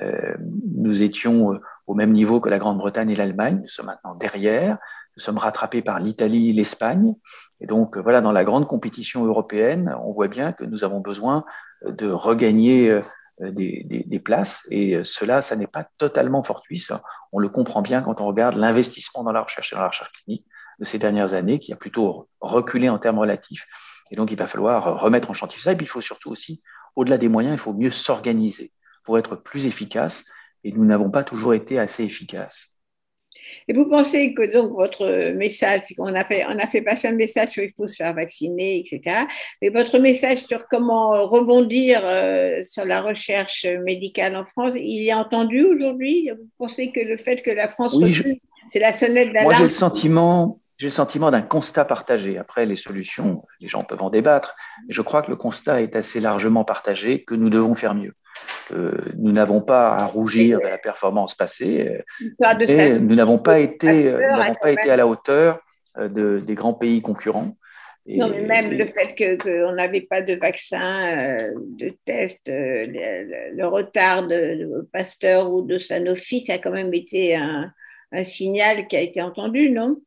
[0.00, 0.36] Euh,
[0.76, 3.60] nous étions euh, au même niveau que la Grande-Bretagne et l'Allemagne.
[3.62, 4.78] Nous sommes maintenant derrière.
[5.18, 7.16] Nous sommes rattrapés par l'Italie l'Espagne.
[7.60, 11.00] Et donc, euh, voilà, dans la grande compétition européenne, on voit bien que nous avons
[11.00, 11.44] besoin
[11.84, 13.02] de regagner
[13.40, 14.64] des, des, places.
[14.70, 16.86] Et cela, ça n'est pas totalement fortuit.
[17.32, 20.12] On le comprend bien quand on regarde l'investissement dans la recherche et dans la recherche
[20.12, 20.46] clinique
[20.78, 23.66] de ces dernières années, qui a plutôt reculé en termes relatifs.
[24.12, 25.72] Et donc, il va falloir remettre en chantier ça.
[25.72, 26.62] Et puis, il faut surtout aussi,
[26.94, 30.24] au-delà des moyens, il faut mieux s'organiser pour être plus efficace.
[30.62, 32.77] Et nous n'avons pas toujours été assez efficaces.
[33.68, 37.12] Et vous pensez que donc votre message, on a fait, on a fait passer un
[37.12, 39.24] message sur il faut se faire vacciner, etc.
[39.62, 45.14] Mais votre message sur comment rebondir euh, sur la recherche médicale en France, il est
[45.14, 46.30] entendu aujourd'hui?
[46.30, 47.96] Vous pensez que le fait que la France
[48.70, 52.38] c'est la sonnette d'alarme Moi, j'ai le sentiment, j'ai le sentiment d'un constat partagé.
[52.38, 54.54] Après, les solutions, les gens peuvent en débattre,
[54.86, 58.14] mais je crois que le constat est assez largement partagé que nous devons faire mieux
[58.70, 62.02] nous n'avons pas à rougir de la performance passée,
[62.40, 64.14] mais nous n'avons pas été,
[64.60, 65.60] pas été à la hauteur
[65.98, 67.56] euh, des grands pays concurrents.
[68.06, 73.66] non, mais même le fait qu'on n'avait pas de vaccin, euh, de test, euh, le,
[73.66, 77.72] retard de, Pasteur ou de Sanofi, ça a quand même été un,
[78.22, 80.00] signal qui a été entendu, non?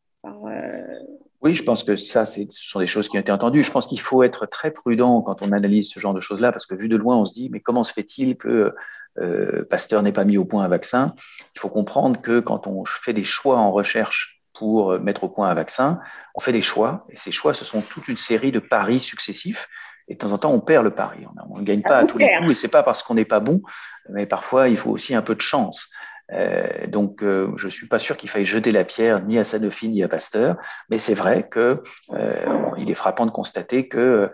[1.41, 3.63] Oui, je pense que ça, ce sont des choses qui ont été entendues.
[3.63, 6.65] Je pense qu'il faut être très prudent quand on analyse ce genre de choses-là, parce
[6.65, 8.75] que vu de loin, on se dit, mais comment se fait-il que
[9.19, 11.15] euh, Pasteur n'ait pas mis au point un vaccin?
[11.56, 15.49] Il faut comprendre que quand on fait des choix en recherche pour mettre au point
[15.49, 15.99] un vaccin,
[16.36, 19.67] on fait des choix, et ces choix, ce sont toute une série de paris successifs.
[20.08, 21.25] Et de temps en temps, on perd le pari.
[21.49, 23.39] On ne gagne pas à tous les coups, et c'est pas parce qu'on n'est pas
[23.39, 23.62] bon,
[24.10, 25.89] mais parfois, il faut aussi un peu de chance.
[26.34, 29.44] Euh, donc, euh, je ne suis pas sûr qu'il faille jeter la pierre ni à
[29.44, 30.58] Sanofi ni à Pasteur,
[30.89, 31.78] mais c'est vrai qu'il
[32.13, 34.32] euh, est frappant de constater que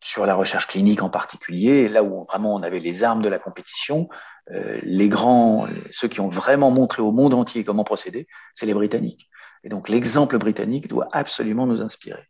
[0.00, 3.38] sur la recherche clinique en particulier, là où vraiment on avait les armes de la
[3.38, 4.08] compétition,
[4.82, 9.28] les grands, ceux qui ont vraiment montré au monde entier comment procéder, c'est les Britanniques.
[9.64, 12.22] Et donc l'exemple britannique doit absolument nous inspirer.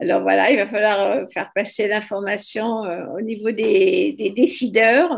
[0.00, 2.82] Alors voilà, il va falloir faire passer l'information
[3.14, 5.16] au niveau des décideurs.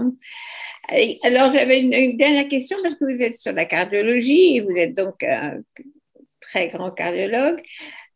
[1.22, 4.94] Alors, j'avais une, dernière question parce que vous êtes sur la cardiologie et vous êtes
[4.94, 5.60] donc un
[6.40, 7.62] très grand cardiologue.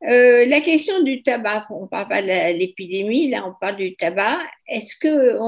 [0.08, 3.96] Euh, la question du tabac, on ne parle pas de l'épidémie, là on parle du
[3.96, 4.38] tabac.
[4.68, 5.38] Est-ce que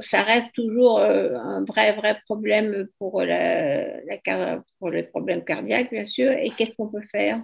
[0.00, 3.86] ça reste toujours euh, un vrai, vrai problème pour, la,
[4.78, 7.42] pour les problèmes cardiaques, bien sûr, et qu'est-ce qu'on peut faire?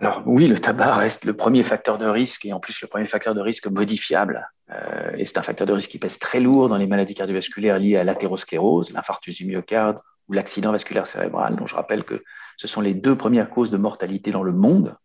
[0.00, 3.06] Alors oui, le tabac reste le premier facteur de risque et en plus le premier
[3.06, 4.48] facteur de risque modifiable.
[4.70, 7.78] Euh, et c'est un facteur de risque qui pèse très lourd dans les maladies cardiovasculaires
[7.78, 12.22] liées à l'athérosclérose, l'infarctus du myocarde ou l'accident vasculaire cérébral, dont je rappelle que
[12.56, 14.96] ce sont les deux premières causes de mortalité dans le monde.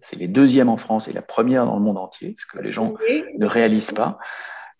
[0.00, 2.72] C'est les deuxièmes en France et la première dans le monde entier, ce que les
[2.72, 2.94] gens
[3.38, 4.18] ne réalisent pas.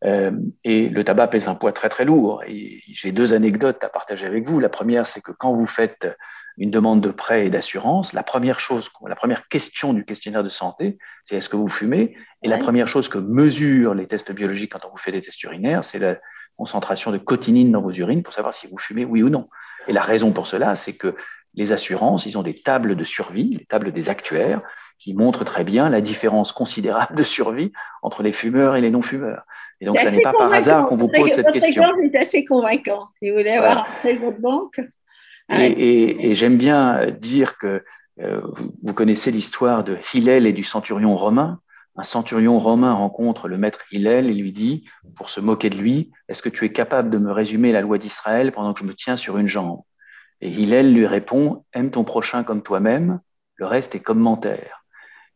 [0.05, 0.33] Euh,
[0.65, 2.43] et le tabac pèse un poids très très lourd.
[2.49, 4.59] Et j'ai deux anecdotes à partager avec vous.
[4.59, 6.09] La première, c'est que quand vous faites
[6.59, 10.49] une demande de prêt et d'assurance, la première chose, la première question du questionnaire de
[10.49, 12.17] santé, c'est est-ce que vous fumez?
[12.43, 15.43] Et la première chose que mesurent les tests biologiques quand on vous fait des tests
[15.43, 16.19] urinaires, c'est la
[16.57, 19.49] concentration de cotinine dans vos urines pour savoir si vous fumez oui ou non.
[19.89, 21.15] Et la raison pour cela, c'est que
[21.55, 24.63] les assurances, ils ont des tables de survie, les tables des actuaires,
[24.99, 29.45] qui montrent très bien la différence considérable de survie entre les fumeurs et les non-fumeurs.
[29.81, 31.83] Et donc, ce n'est pas par hasard qu'on vous pose cette question.
[31.83, 33.09] Votre exemple est assez convaincant.
[33.19, 34.81] Si vous voulez avoir un votre banque.
[35.51, 37.85] Et, j'aime bien dire que
[38.21, 38.41] euh,
[38.83, 41.61] vous, connaissez l'histoire de Hillel et du centurion romain.
[41.97, 44.85] Un centurion romain rencontre le maître Hillel et lui dit,
[45.17, 47.99] pour se moquer de lui, Est-ce que tu es capable de me résumer la loi
[47.99, 49.83] d'Israël pendant que je me tiens sur une jambe?
[50.41, 53.21] Et Hillel lui répond, Aime ton prochain comme toi-même,
[53.57, 54.83] le reste est commentaire.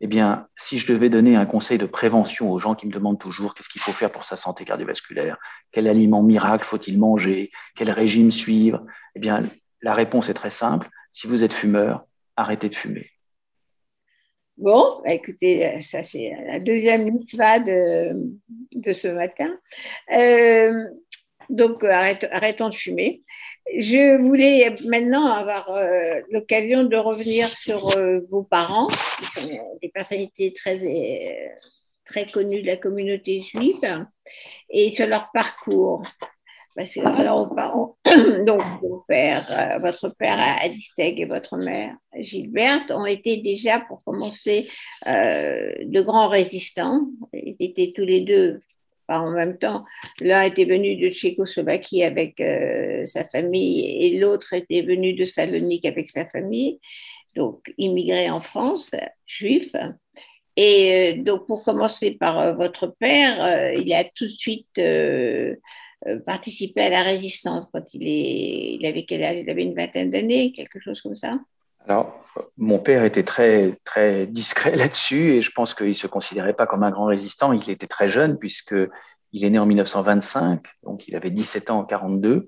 [0.01, 3.19] Eh bien, si je devais donner un conseil de prévention aux gens qui me demandent
[3.19, 5.39] toujours qu'est-ce qu'il faut faire pour sa santé cardiovasculaire,
[5.73, 9.43] quel aliment miracle faut-il manger, quel régime suivre, eh bien,
[9.83, 10.89] la réponse est très simple.
[11.13, 13.11] Si vous êtes fumeur, arrêtez de fumer.
[14.57, 18.15] Bon, bah, écoutez, ça c'est la deuxième mitzvah de,
[18.73, 19.59] de ce matin.
[20.13, 20.85] Euh,
[21.51, 23.23] donc, arrêtons de fumer.
[23.79, 29.89] Je voulais maintenant avoir euh, l'occasion de revenir sur euh, vos parents, qui sont des
[29.89, 30.81] personnalités très,
[32.05, 34.07] très connues de la communauté juive,
[34.71, 36.03] et sur leur parcours.
[36.77, 37.55] Parce que, alors,
[38.45, 38.63] donc,
[39.09, 44.69] père, euh, votre père Alisteg et votre mère Gilberte ont été déjà, pour commencer,
[45.07, 47.07] euh, de grands résistants.
[47.33, 48.61] Ils étaient tous les deux,
[49.07, 49.85] pas en même temps.
[50.21, 55.87] L'un était venu de Tchécoslovaquie avec euh, sa famille et l'autre était venu de Salonique
[55.87, 56.79] avec sa famille,
[57.35, 58.95] donc immigré en France,
[59.27, 59.75] juif.
[60.59, 65.55] Et donc, pour commencer par votre père, il a tout de suite euh,
[66.25, 69.39] participé à la résistance quand il, est, il avait quel âge?
[69.43, 71.33] Il avait une vingtaine d'années, quelque chose comme ça
[71.89, 72.25] alors,
[72.57, 76.67] mon père était très, très discret là-dessus et je pense qu'il ne se considérait pas
[76.67, 77.53] comme un grand résistant.
[77.53, 81.85] Il était très jeune puisqu'il est né en 1925, donc il avait 17 ans en
[81.85, 82.47] 42.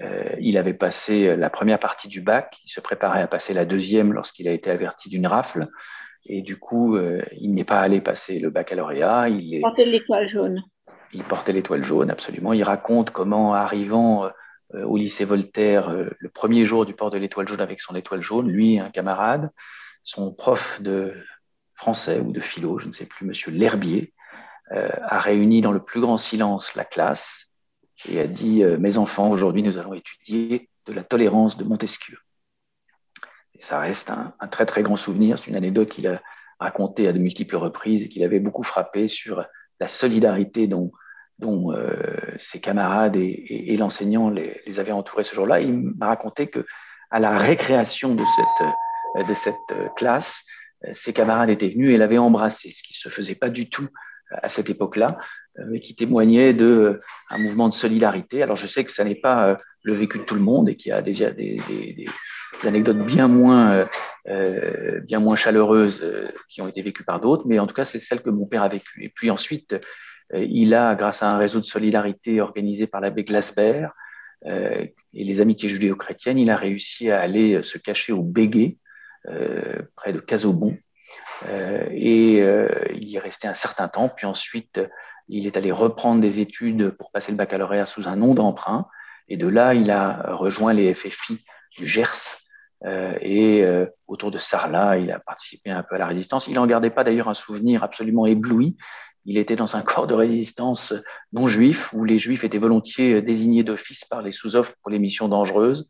[0.00, 3.66] Euh, il avait passé la première partie du bac, il se préparait à passer la
[3.66, 5.68] deuxième lorsqu'il a été averti d'une rafle.
[6.24, 9.28] Et du coup, euh, il n'est pas allé passer le baccalauréat.
[9.28, 9.60] Il est...
[9.60, 10.62] portait l'étoile jaune
[11.12, 12.52] il portait l'étoile jaune, absolument.
[12.52, 14.30] Il raconte comment, arrivant
[14.74, 17.94] euh, au lycée Voltaire, euh, le premier jour du port de l'étoile jaune avec son
[17.94, 19.50] étoile jaune, lui, un camarade,
[20.02, 21.14] son prof de
[21.74, 24.14] français ou de philo, je ne sais plus, monsieur L'Herbier,
[24.72, 27.48] euh, a réuni dans le plus grand silence la classe
[28.08, 32.18] et a dit Mes enfants, aujourd'hui, nous allons étudier de la tolérance de Montesquieu.
[33.54, 35.38] Et ça reste un, un très, très grand souvenir.
[35.38, 36.20] C'est une anecdote qu'il a
[36.58, 39.44] racontée à de multiples reprises et qu'il avait beaucoup frappé sur
[39.78, 40.90] la solidarité dont
[41.42, 41.96] dont euh,
[42.38, 45.60] ses camarades et, l'enseignant les, avaient entourés ce jour-là.
[45.60, 46.64] Il m'a raconté que
[47.10, 50.44] à la récréation de cette, euh, euh, classe,
[50.94, 53.88] ses camarades étaient venus et l'avaient embrassé, ce qui ne se faisait pas du tout
[54.30, 55.18] à cette époque-là,
[55.68, 56.96] mais qui témoignait d'un
[57.38, 58.42] mouvement de solidarité.
[58.42, 60.88] Alors je sais que ça n'est pas le vécu de tout le monde et qu'il
[60.88, 61.60] y a déjà des,
[62.64, 63.86] anecdotes bien moins,
[65.04, 66.02] bien moins chaleureuses
[66.48, 68.62] qui ont été vécues par d'autres, mais en tout cas, c'est celle que mon père
[68.62, 69.04] a vécue.
[69.04, 69.76] Et puis ensuite,
[70.34, 73.92] il a, grâce à un réseau de solidarité organisé par l'abbé Glasbert
[74.44, 78.78] et les amitiés judéo-chrétiennes, il a réussi à aller se cacher au Béguet,
[79.94, 80.76] près de Casaubon,
[81.48, 84.08] euh, et euh, il y est resté un certain temps.
[84.08, 84.80] Puis ensuite,
[85.28, 88.86] il est allé reprendre des études pour passer le baccalauréat sous un nom d'emprunt.
[89.28, 91.44] Et de là, il a rejoint les FFI
[91.76, 92.38] du Gers.
[92.84, 93.64] Euh, et
[94.08, 96.48] autour de Sarlat, il a participé un peu à la résistance.
[96.48, 98.76] Il n'en gardait pas d'ailleurs un souvenir absolument ébloui.
[99.24, 100.94] Il était dans un corps de résistance
[101.32, 105.28] non juif, où les juifs étaient volontiers désignés d'office par les sous-offres pour les missions
[105.28, 105.88] dangereuses,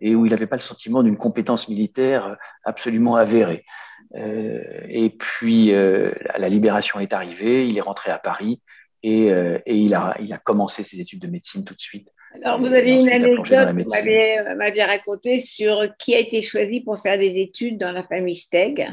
[0.00, 3.64] et où il n'avait pas le sentiment d'une compétence militaire absolument avérée.
[4.14, 8.60] Euh, et puis, euh, la libération est arrivée, il est rentré à Paris
[9.02, 12.08] et, euh, et il, a, il a commencé ses études de médecine tout de suite.
[12.42, 16.98] Alors, vous avez une anecdote que vous m'aviez racontée sur qui a été choisi pour
[16.98, 18.88] faire des études dans la famille Steg.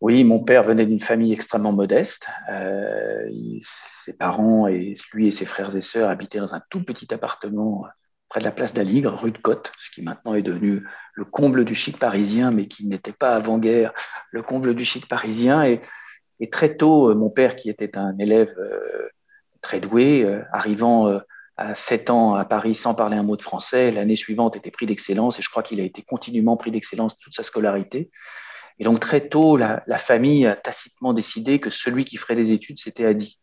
[0.00, 2.26] Oui, mon père venait d'une famille extrêmement modeste.
[2.50, 3.28] Euh,
[4.04, 7.86] ses parents et lui et ses frères et sœurs habitaient dans un tout petit appartement
[8.28, 10.82] près de la place d'Aligre, rue de Côte, ce qui maintenant est devenu
[11.14, 13.92] le comble du chic parisien, mais qui n'était pas avant-guerre
[14.30, 15.64] le comble du chic parisien.
[15.64, 15.80] Et,
[16.50, 19.08] très tôt, euh, mon père, qui était un élève euh,
[19.62, 21.20] très doué, euh, arrivant
[21.56, 24.86] à 7 ans à Paris sans parler un mot de français, l'année suivante était pris
[24.86, 28.10] d'excellence, et je crois qu'il a été continuellement pris d'excellence toute sa scolarité.
[28.78, 32.78] Et donc très tôt, la, famille a tacitement décidé que celui qui ferait des études,
[32.78, 33.38] c'était Adi.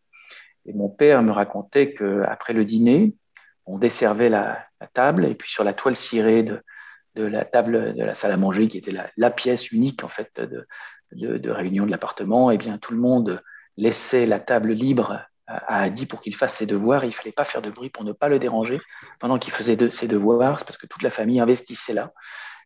[0.66, 3.14] Et mon père me racontait qu'après le dîner,
[3.66, 6.62] on desservait la, table et puis sur la toile cirée de,
[7.16, 11.50] la table de la salle à manger, qui était la, pièce unique en fait de,
[11.50, 13.42] réunion de l'appartement, et eh bien tout le monde
[13.76, 17.04] laissait la table libre à Adi pour qu'il fasse ses devoirs.
[17.04, 18.78] Il fallait pas faire de bruit pour ne pas le déranger
[19.18, 22.12] pendant qu'il faisait ses devoirs, parce que toute la famille investissait là.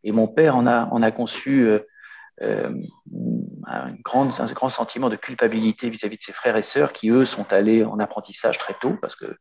[0.05, 1.69] Et mon père en a, a conçu
[2.43, 2.73] euh,
[3.67, 7.11] un, grand, un grand sentiment de culpabilité vis-à-vis -vis de ses frères et sœurs qui,
[7.11, 9.37] eux, sont allés en apprentissage très tôt, parce que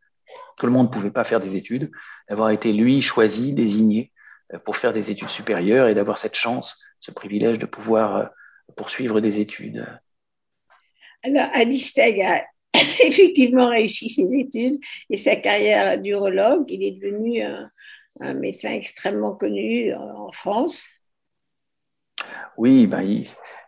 [0.57, 1.91] tout le monde ne pouvait pas faire des études,
[2.29, 4.11] d'avoir été lui choisi, désigné
[4.53, 8.25] euh, pour faire des études supérieures et d'avoir cette chance, ce privilège de pouvoir euh,
[8.75, 9.85] poursuivre des études.
[11.23, 14.77] Alors, Steg a effectivement réussi ses études
[15.09, 16.65] et sa carrière d'urologue.
[16.69, 17.71] Il est devenu un,
[18.33, 20.89] médecin extrêmement connu en France.
[22.57, 23.01] Oui, ben,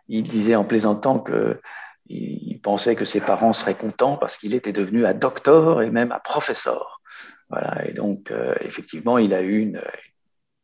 [0.08, 1.60] il, disait en plaisantant que
[2.06, 6.10] il pensait que ses parents seraient contents parce qu'il était devenu un docteur et même
[6.10, 7.00] un professeur.
[7.50, 9.80] Voilà, et donc, euh, effectivement, il a eu une,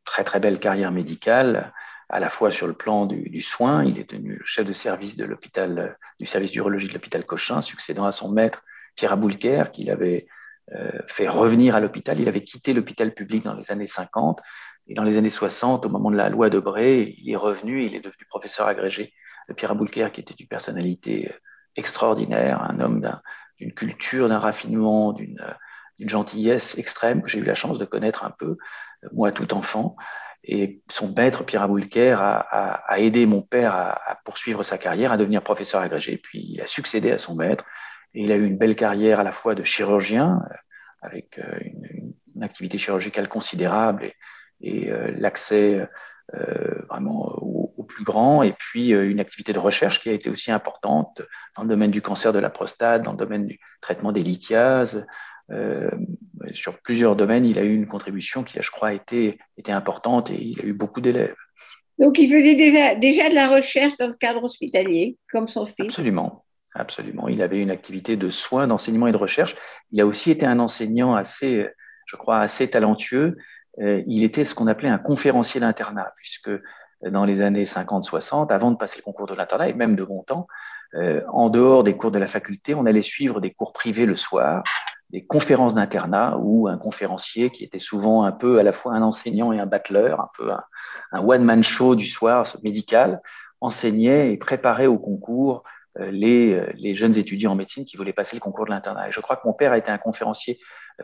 [0.07, 1.75] très très belle carrière médicale,
[2.09, 3.85] à la fois sur le plan du, soin.
[3.85, 8.07] Il est devenu chef de service de l'hôpital, du service d'urologie de l'hôpital Cochin, succédant
[8.07, 8.63] à son maître
[8.95, 10.27] Pierre Aboulker, qu'il avait
[10.73, 12.19] euh, fait revenir à l'hôpital.
[12.19, 14.41] Il avait quitté l'hôpital public dans les années 50.
[14.89, 17.95] Et dans les années 60, au moment de la loi Debré, il est revenu il
[17.95, 19.13] est devenu professeur agrégé
[19.55, 21.33] Pierre Aboulker, qui était une personnalité
[21.77, 23.21] extraordinaire, un homme
[23.59, 25.39] d'une culture, d'un raffinement, d'une
[26.01, 28.57] gentillesse extrême que j'ai eu la chance de connaître un peu,
[29.13, 29.97] moi tout enfant.
[30.43, 35.43] Et son maître, Pierre Aboulker, a, aidé mon père à, poursuivre sa carrière, à devenir
[35.43, 36.19] professeur agrégé.
[36.19, 37.65] Puis il a succédé à son maître.
[38.15, 40.41] Et il a eu une belle carrière à la fois de chirurgien,
[41.03, 44.13] avec euh, une, activité chirurgicale considérable
[44.61, 45.89] et euh, l'accès
[46.35, 50.29] euh, vraiment au, plus grand, et puis euh, une activité de recherche qui a été
[50.29, 51.23] aussi importante
[51.57, 55.07] dans le domaine du cancer de la prostate, dans le domaine du traitement des lithiases.
[56.55, 60.43] Sur plusieurs domaines, il a eu une contribution qui, je crois, été, été importante et
[60.43, 61.37] il a eu beaucoup d'élèves.
[62.01, 65.87] Donc, il faisait déjà, déjà de la recherche dans le cadre hospitalier, comme son fils.
[65.87, 66.45] Absolument.
[66.75, 67.29] Absolument.
[67.29, 69.55] Il avait une activité de soins, d'enseignement et de recherche.
[69.93, 71.65] Il a aussi été un enseignant assez,
[72.07, 73.37] je crois, assez talentueux
[73.79, 76.49] il était ce qu'on appelait un conférencier d'internat, puisque
[77.05, 80.05] euh, dans les années 50-60, avant de passer le concours de l'internat, et même de
[80.05, 80.47] bon temps,
[80.95, 84.17] euh, en dehors des cours de la faculté, on allait suivre des cours privés le
[84.17, 84.63] soir,
[85.11, 89.03] des conférences d'internat où un conférencier qui était souvent un peu à la fois un
[89.03, 93.21] enseignant et un battleur, un peu un, one-man show du soir médical,
[93.61, 95.63] enseignait et préparait au concours
[95.99, 99.09] les, les, jeunes étudiants en médecine qui voulaient passer le concours de l'internat.
[99.09, 100.59] Et je crois que mon père a été un conférencier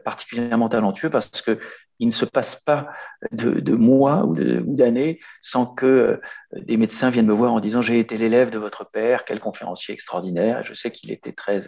[0.05, 1.59] particulièrement talentueux parce que
[1.99, 2.89] il ne se passe pas
[3.31, 6.21] de, mois ou d'années sans que euh,
[6.53, 9.95] des médecins viennent me voir en disant j'ai été l'élève de votre père, quel conférencier
[9.95, 10.65] extraordinaire.
[10.65, 11.61] Je sais qu'il était très,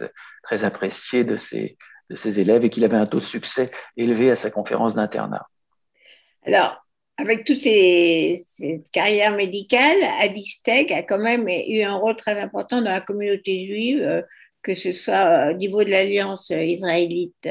[0.43, 1.77] très apprécié de ses,
[2.09, 5.47] de ses élèves et qu'il avait un taux de succès élevé à sa conférence d'internat.
[6.45, 6.84] Alors,
[7.17, 8.45] avec toutes ces,
[8.91, 14.01] carrières médicales, Adi a quand même eu un rôle très important dans la communauté juive
[14.01, 14.21] euh,
[14.61, 17.47] que ce soit au niveau de l'Alliance israélite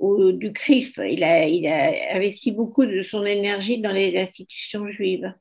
[0.00, 0.98] ou du CRIF.
[0.98, 5.32] Il a, il a investi beaucoup de son énergie dans les institutions juives.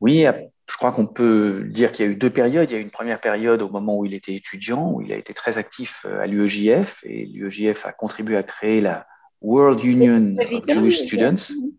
[0.00, 0.24] Oui,
[0.70, 2.70] je crois qu'on peut dire qu'il y a eu deux périodes.
[2.70, 5.12] Il y a eu une première période au moment où il était étudiant, où il
[5.12, 9.04] a été très actif à l'UEJF, et l'UEJF a contribué à créer la
[9.40, 11.72] World Union of Jewish Students, euh,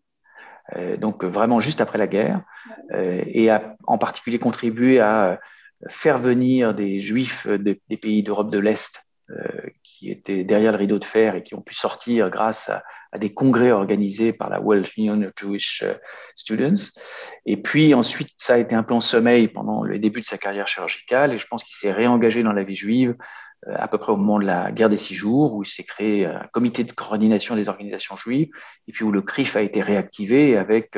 [0.97, 2.41] donc vraiment juste après la guerre,
[2.93, 5.39] euh, et a en particulier contribué à
[5.89, 10.99] faire venir des juifs des, pays d'Europe de l'Est euh, qui étaient derrière le rideau
[10.99, 12.83] de fer et qui ont pu sortir grâce à,
[13.17, 15.83] des congrès organisés par la World Union of Jewish
[16.35, 16.89] Students.
[17.45, 20.39] Et puis ensuite, ça a été un peu en sommeil pendant le début de sa
[20.39, 23.15] carrière chirurgicale et je pense qu'il s'est réengagé dans la vie juive
[23.67, 26.25] à peu près au moment de la guerre des six jours, où il s'est créé
[26.25, 28.49] un comité de coordination des organisations juives,
[28.87, 30.97] et puis où le CRIF a été réactivé avec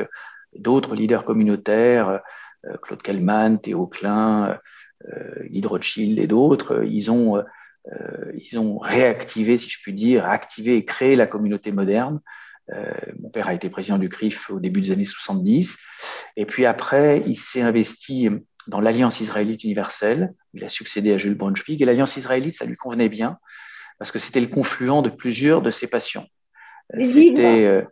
[0.54, 2.20] d'autres leaders communautaires,
[2.66, 4.58] euh, Claude Kellman, Théo Klein,
[5.08, 6.84] euh, Guy Rothschild et d'autres.
[6.84, 11.72] Ils ont, euh, ils ont réactivé, si je puis dire, activé et créé la communauté
[11.72, 12.20] moderne.
[13.20, 15.78] mon père a été président du CRIF au début des années 70.
[16.36, 18.28] Et puis après, il s'est investi
[18.66, 20.34] dans l'Alliance israélite universelle.
[20.54, 21.80] Il a succédé à Jules Braunschweig.
[21.80, 23.38] Et l'Alliance israélite, ça lui convenait bien
[23.98, 26.26] parce que c'était le confluent de plusieurs de ses passions.
[26.92, 27.82] C'était euh,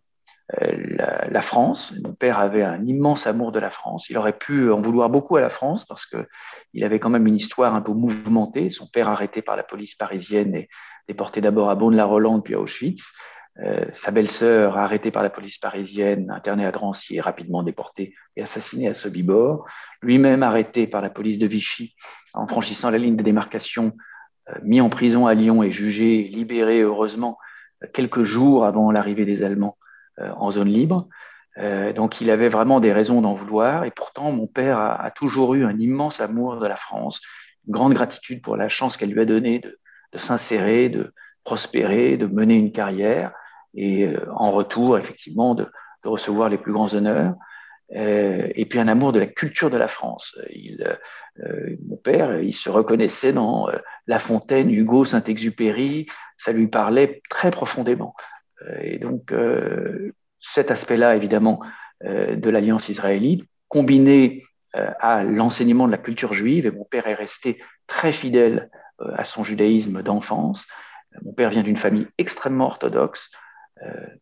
[0.63, 1.95] euh, la, France.
[2.05, 4.09] Mon père avait un immense amour de la France.
[4.11, 7.37] Il aurait pu en vouloir beaucoup à la France parce qu'il avait quand même une
[7.37, 8.71] histoire un peu mouvementée.
[8.71, 10.69] Son père arrêté par la police parisienne et
[11.09, 13.13] déporté d'abord à Beaune-la-Rolande puis à Auschwitz.
[13.63, 18.43] Euh, sa belle-sœur, arrêtée par la police parisienne, internée à Drancy et rapidement déportée et
[18.43, 19.65] assassinée à Sobibor.
[20.03, 21.95] Lui-même arrêté par la police de Vichy
[22.33, 23.93] en franchissant la ligne de démarcation,
[24.51, 27.39] euh, mis en prison à Lyon et jugé, libéré heureusement
[27.93, 29.79] quelques jours avant l'arrivée des Allemands
[30.19, 31.09] euh, en zone libre.
[31.95, 35.65] donc il avait vraiment des raisons d'en vouloir et pourtant mon père a, toujours eu
[35.65, 37.21] un immense amour de la France,
[37.69, 41.13] une grande gratitude pour la chance qu'elle lui a donnée de s'insérer, de
[41.45, 43.33] prospérer, de mener une carrière
[43.75, 45.69] et euh, en retour, effectivement, de,
[46.05, 47.35] recevoir les plus grands honneurs.
[47.97, 50.39] Euh, et puis un amour de la culture de la France.
[50.79, 53.69] Euh, mon père, il se reconnaissait dans
[54.07, 56.07] La Fontaine, Hugo, Saint-Exupéry,
[56.37, 58.15] ça lui parlait très profondément.
[58.83, 59.33] et donc
[60.41, 61.61] cet aspect-là, évidemment,
[62.03, 67.63] de l'alliance israélite, combiné à l'enseignement de la culture juive, et mon père est resté
[67.87, 70.67] très fidèle à son judaïsme d'enfance.
[71.23, 73.31] Mon père vient d'une famille extrêmement orthodoxe,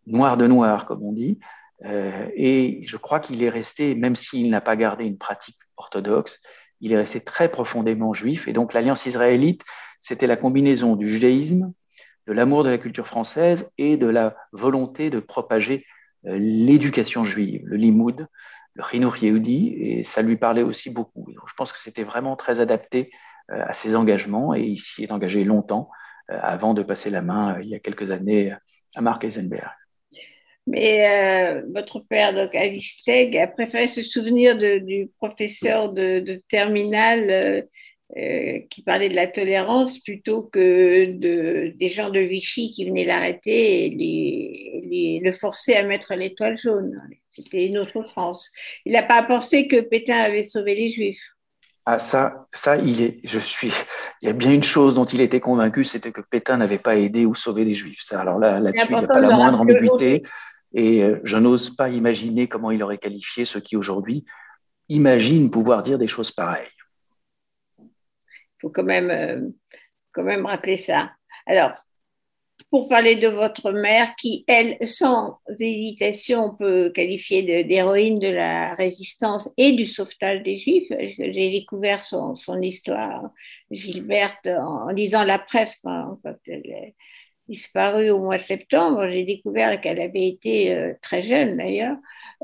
[0.06, 1.38] noir de noir, comme on dit.
[1.84, 6.40] Euh, et je crois qu'il est resté, même s'il n'a pas gardé une pratique orthodoxe,
[6.80, 8.48] il est resté très profondément juif.
[8.48, 9.62] Et donc l'alliance israélite,
[10.00, 11.72] c'était la combinaison du judaïsme,
[12.26, 15.84] de l'amour de la culture française et de la volonté de propager
[16.26, 18.28] euh, l'éducation juive, le limoud,
[18.74, 21.26] le chinour yehudi, et ça lui parlait aussi beaucoup.
[21.28, 23.10] Je pense que c'était vraiment très adapté
[23.48, 25.90] à ses engagements et il s'y est engagé longtemps
[26.28, 28.54] avant de passer la main il y a quelques années
[28.94, 29.70] à Marc Eisenberg.
[30.66, 36.40] Mais euh, votre père, donc Alice Tegg, a préféré se souvenir du professeur de, de
[36.48, 37.62] terminale euh,
[38.16, 43.06] euh, qui parlait de la tolérance plutôt que de, des gens de Vichy qui venaient
[43.06, 47.00] l'arrêter et le forcer à mettre l'étoile jaune.
[47.26, 48.50] C'était une autre France.
[48.84, 51.30] Il n'a pas pensé que Pétain avait sauvé les Juifs.
[51.84, 53.72] Ah, ça, ça, il est, je suis,
[54.20, 56.96] il y a bien une chose dont il était convaincu, c'était que Pétain n'avait pas
[56.96, 58.02] aidé ou sauvé les Juifs.
[58.02, 60.22] Ça, alors là, là-dessus, il n'y a pas la moindre ambiguïté.
[60.74, 64.24] Et euh, je n'ose pas imaginer comment il aurait qualifié ceux qui aujourd'hui
[64.88, 66.70] imaginent pouvoir dire des choses pareilles.
[67.78, 69.48] Il faut quand même, euh,
[70.12, 71.10] quand même rappeler ça.
[71.46, 71.74] Alors,
[72.70, 79.50] pour parler de votre mère, qui, elle, sans hésitation, peut qualifier d'héroïne de, la résistance
[79.56, 80.88] et du sauvetage des Juifs.
[81.18, 83.30] J'ai découvert son, histoire,
[83.70, 85.78] Gilberte, en, lisant la presse
[87.48, 89.08] disparue au mois de septembre.
[89.10, 91.96] J'ai découvert qu'elle avait été euh, très jeune d'ailleurs,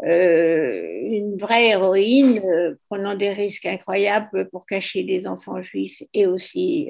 [0.05, 6.27] euh, une vraie héroïne euh, prenant des risques incroyables pour cacher des enfants juifs et
[6.27, 6.89] aussi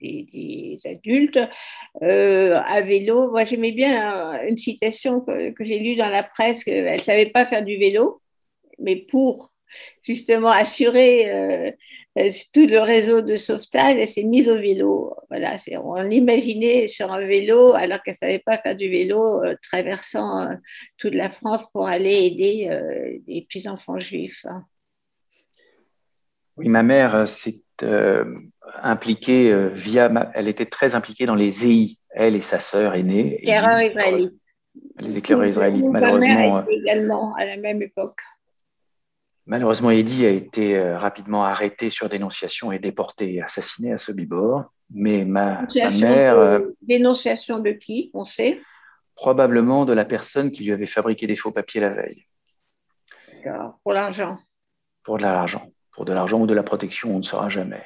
[0.00, 1.38] des, adultes
[2.00, 3.30] à vélo.
[3.30, 7.26] Moi j'aimais bien une citation que, que j'ai lue dans la presse qu'elle ne savait
[7.26, 8.20] pas faire du vélo,
[8.78, 9.50] mais pour
[10.02, 11.70] justement assurer euh,
[12.18, 15.14] euh, tout le réseau de sauvetage, elle s'est mise au vélo.
[15.28, 19.54] Voilà, on l'imaginait sur un vélo alors qu'elle ne savait pas faire du vélo, euh,
[19.62, 20.48] traversant
[20.96, 22.70] toute la France pour aller aider
[23.26, 24.46] les petits enfants juifs.
[26.56, 27.60] Oui, ma mère s'est
[28.82, 33.42] impliquée via, elle était très impliquée dans les EI, elle et sa sœur aînée.
[33.42, 34.40] Éclaireurs israélites.
[34.98, 36.64] Les éclaireurs israélites, malheureusement.
[36.66, 38.20] également à la même époque.
[39.46, 44.64] Malheureusement, Eddie a été rapidement arrêté sur dénonciation et déporté et assassiné à Sobibor.
[44.90, 45.66] Mais ma,
[46.00, 46.60] mère.
[46.82, 48.60] dénonciation de qui, on sait?
[49.14, 52.26] Probablement de la personne qui lui avait fabriqué des faux papiers la veille.
[53.82, 54.38] Pour l'argent?
[55.02, 55.70] Pour de l'argent.
[55.92, 57.84] Pour de l'argent ou de la protection, on ne saura jamais.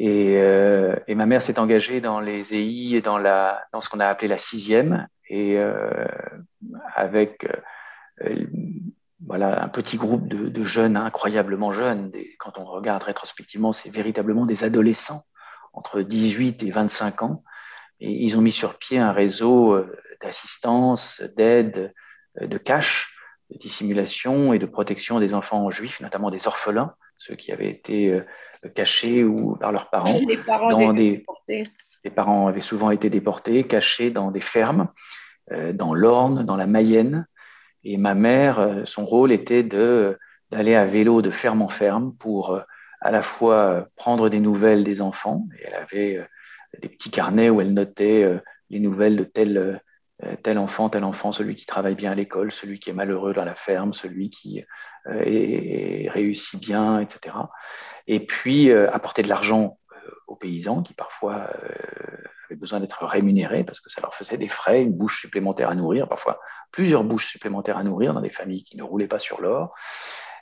[0.00, 4.00] Euh, et, ma mère s'est engagée dans les EI et dans, la, dans ce qu'on
[4.00, 6.06] a appelé la sixième, et euh,
[6.94, 7.46] avec
[8.24, 8.46] euh,
[9.26, 12.12] voilà, un petit groupe de, jeunes, incroyablement jeunes.
[12.38, 15.24] quand on regarde rétrospectivement, c'est véritablement des adolescents
[15.72, 17.42] entre 18 et 25 ans.
[18.00, 19.84] Et ils ont mis sur pied un réseau
[20.22, 21.92] d'assistance, d'aide,
[22.40, 23.12] de cash,
[23.50, 28.12] de dissimulation et de protection des enfants juifs, notamment des orphelins, ceux qui avaient été
[28.12, 30.20] euh, cachés ou par leurs parents.
[30.26, 31.24] Les parents, dans des,
[32.04, 34.88] les parents avaient souvent été déportés, cachés dans des fermes,
[35.52, 37.26] euh, dans l'Orne, dans la Mayenne.
[37.90, 42.60] Et ma mère, euh, son rôle était d'aller à vélo de ferme en ferme pour
[43.00, 45.46] à la fois prendre des nouvelles des enfants.
[45.64, 46.28] Elle avait
[46.82, 51.64] des petits carnets où elle notait les nouvelles de tel, enfant, tel enfant, celui qui
[51.64, 54.64] travaille bien à l'école, celui qui est malheureux dans la ferme, celui qui
[55.06, 55.22] euh,
[56.10, 57.36] réussit bien, etc.
[58.06, 61.48] Et puis euh, apporter de l'argent euh, aux paysans qui parfois
[62.44, 65.74] avaient besoin d'être rémunérés parce que ça leur faisait des frais, une bouche supplémentaire à
[65.74, 66.40] nourrir, parfois
[66.70, 69.74] plusieurs bouches supplémentaires à nourrir dans des familles qui ne roulaient pas sur l'or.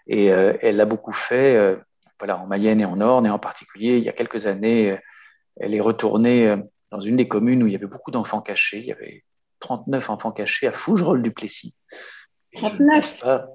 [0.07, 1.77] Et elle l'a beaucoup fait
[2.19, 4.99] voilà, en Mayenne et en Orne, et en particulier, il y a quelques années,
[5.57, 6.57] elle est retournée
[6.91, 8.79] dans une des communes où il y avait beaucoup d'enfants cachés.
[8.79, 9.25] Il y avait
[9.61, 11.75] 39 enfants cachés à Fougerolles-du-Plessis.
[12.55, 13.47] 39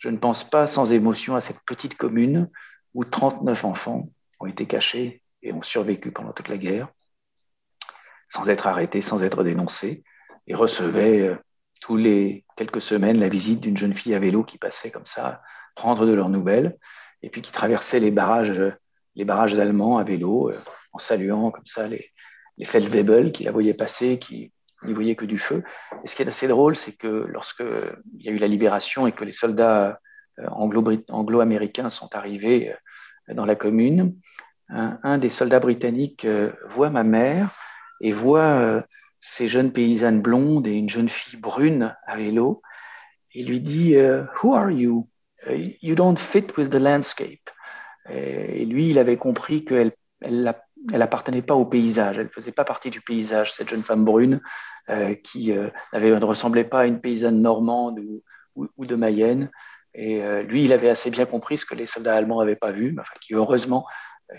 [0.00, 2.48] je ne pense pas sans émotion à cette petite commune
[2.94, 4.08] où 39 enfants
[4.40, 6.88] ont été cachés et ont survécu pendant toute la guerre,
[8.30, 10.02] sans être arrêtés, sans être dénoncés,
[10.46, 11.36] et recevaient euh,
[11.80, 15.42] tous les quelques semaines la visite d'une jeune fille à vélo qui passait comme ça,
[15.74, 16.76] prendre de leurs nouvelles,
[17.22, 18.60] et puis qui traversait les barrages,
[19.14, 20.58] les barrages allemands à vélo, euh,
[20.92, 22.10] en saluant comme ça les,
[22.62, 24.52] Feldwebel qui la voyaient passer, qui
[24.84, 25.64] n'y voyait que du feu.
[26.04, 27.64] Et ce qui est assez drôle, c'est que lorsque
[28.18, 29.98] il y a eu la libération et que les soldats
[30.38, 32.74] euh, anglo-américains sont arrivés
[33.30, 34.14] euh, dans la commune,
[34.68, 36.26] un, des soldats britanniques
[36.68, 37.50] voit ma mère
[38.00, 38.84] et voit
[39.20, 42.62] ces jeunes paysannes blondes et une jeune fille brune à vélo
[43.34, 43.96] et lui dit
[44.42, 45.08] Who are you?
[45.82, 47.50] You don't fit with the landscape.
[48.08, 50.54] Et lui, il avait compris qu'elle elle,
[50.92, 54.40] elle appartenait pas au paysage, elle faisait pas partie du paysage, cette jeune femme brune
[54.88, 58.00] euh, qui euh, ne ressemblait pas à une paysanne normande
[58.54, 59.50] ou, de Mayenne.
[59.94, 62.72] Et euh, lui, il avait assez bien compris ce que les soldats allemands n'avaient pas
[62.72, 63.86] vu, enfin, qui heureusement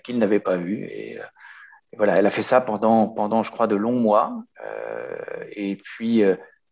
[0.03, 0.85] qu'ils n'avaient pas vu.
[0.85, 1.19] Et,
[1.97, 4.43] voilà, elle a fait ça pendant, pendant je crois, de longs mois.
[5.55, 6.23] et puis,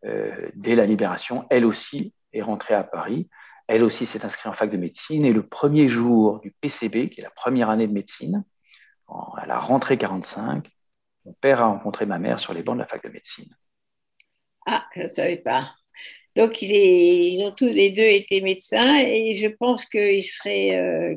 [0.03, 3.29] dès la libération, elle aussi est rentrée à Paris.
[3.67, 5.25] Elle aussi s'est inscrite en fac de médecine.
[5.25, 8.43] Et le premier jour du PCB, qui est la première année de médecine,
[9.37, 10.67] à la rentrée 45,
[11.25, 13.55] mon père a rencontré ma mère sur les bancs de la fac de médecine.
[14.65, 15.75] Ah, je ne savais pas.
[16.35, 21.15] Donc, ils, ont tous les deux été médecins et je pense qu'ils seraient, euh,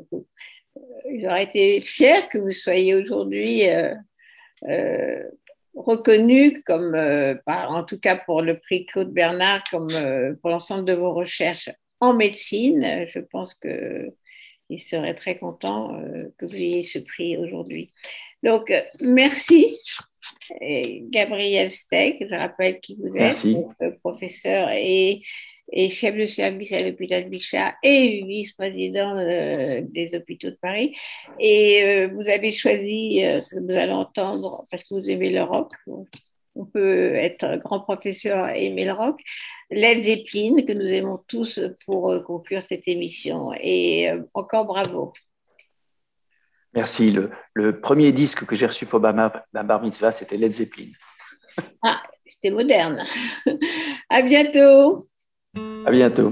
[1.09, 3.93] ils auraient été fiers que vous soyez aujourd'hui euh,
[4.67, 5.23] euh,
[5.75, 6.95] reconnus comme,
[7.47, 9.89] en tout cas pour le prix Claude Bernard, comme
[10.41, 11.69] pour l'ensemble de vos recherches
[11.99, 13.05] en médecine.
[13.07, 15.99] Je pense qu'ils seraient très contents
[16.37, 17.89] que vous ayez ce prix aujourd'hui.
[18.43, 19.79] Donc, euh, merci.
[20.61, 25.21] Gabriel Steg, je rappelle qui vous êtes, professeur et,
[25.89, 30.95] chef de service à l'hôpital Bichat et vice-président euh, des hôpitaux de Paris.
[31.39, 35.43] Et euh, vous avez choisi, ce que vous allez entendre, parce que vous aimez le
[35.43, 35.71] rock,
[36.55, 39.19] on peut être grand professeur et aimer le rock,
[39.71, 43.51] Led Zeppelin, que nous aimons tous pour conclure cette émission.
[43.59, 45.13] Et encore bravo.
[46.73, 47.11] Merci.
[47.11, 50.91] Le, le, premier disque que j'ai reçu pour ma, bar mitzvah, c'était Led Zeppelin.
[51.83, 53.05] Ah, c'était moderne.
[54.09, 55.07] à bientôt.
[55.85, 56.29] À bientôt.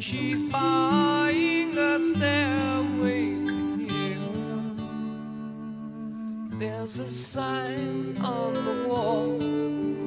[0.00, 3.34] She's buying a stairway
[3.86, 4.16] here.
[6.58, 9.36] There's a sign on the wall,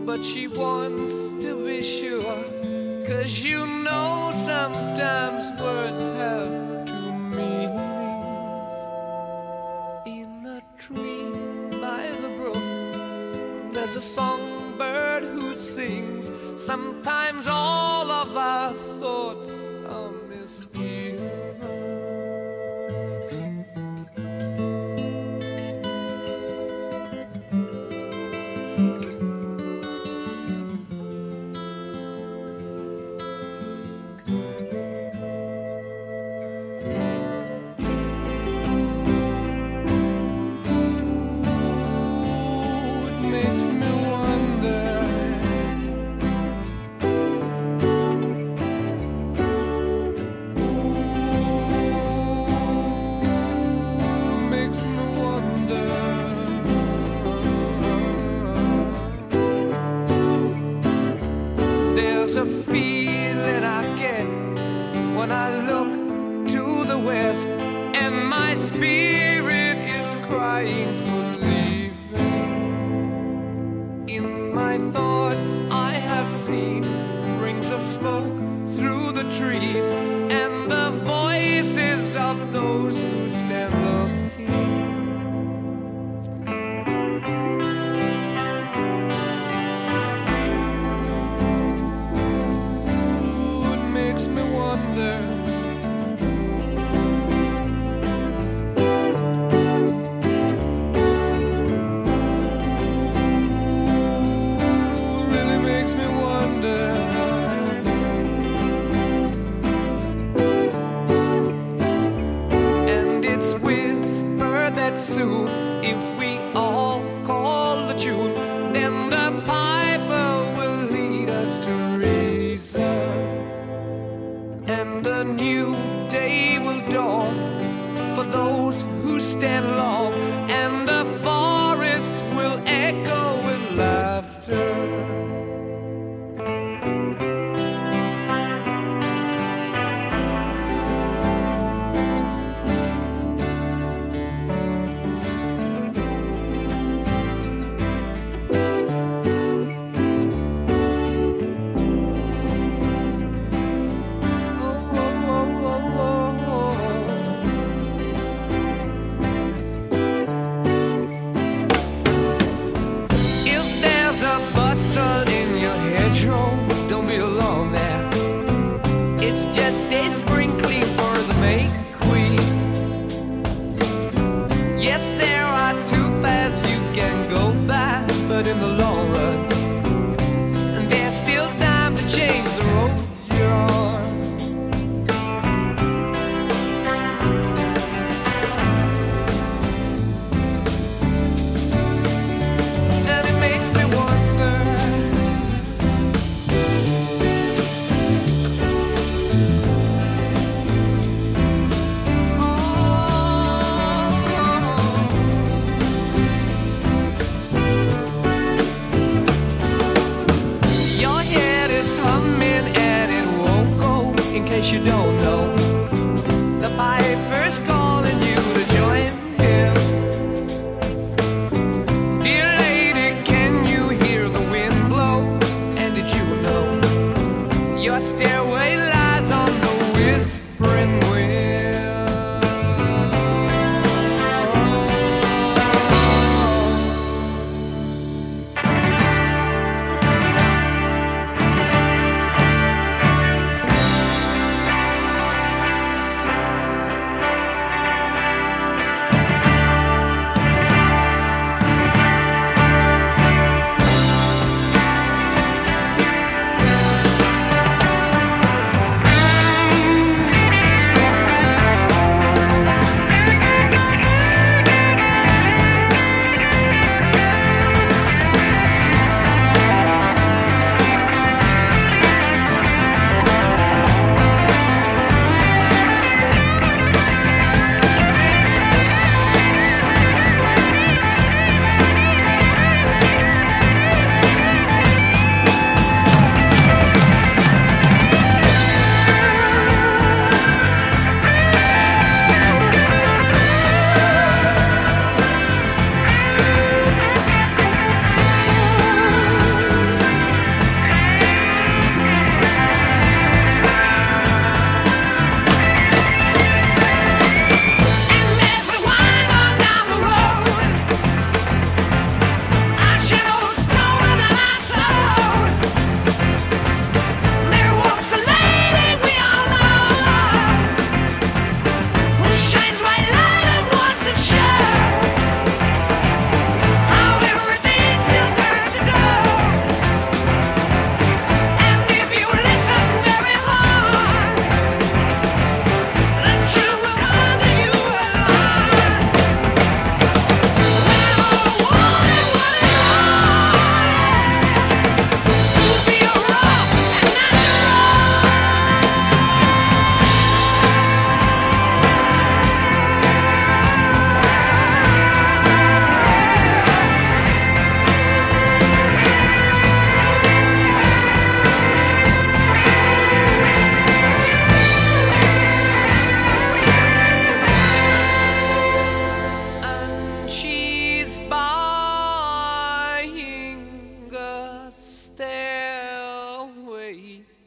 [0.04, 2.44] but she wants to be sure.
[3.06, 5.43] Cause you know sometimes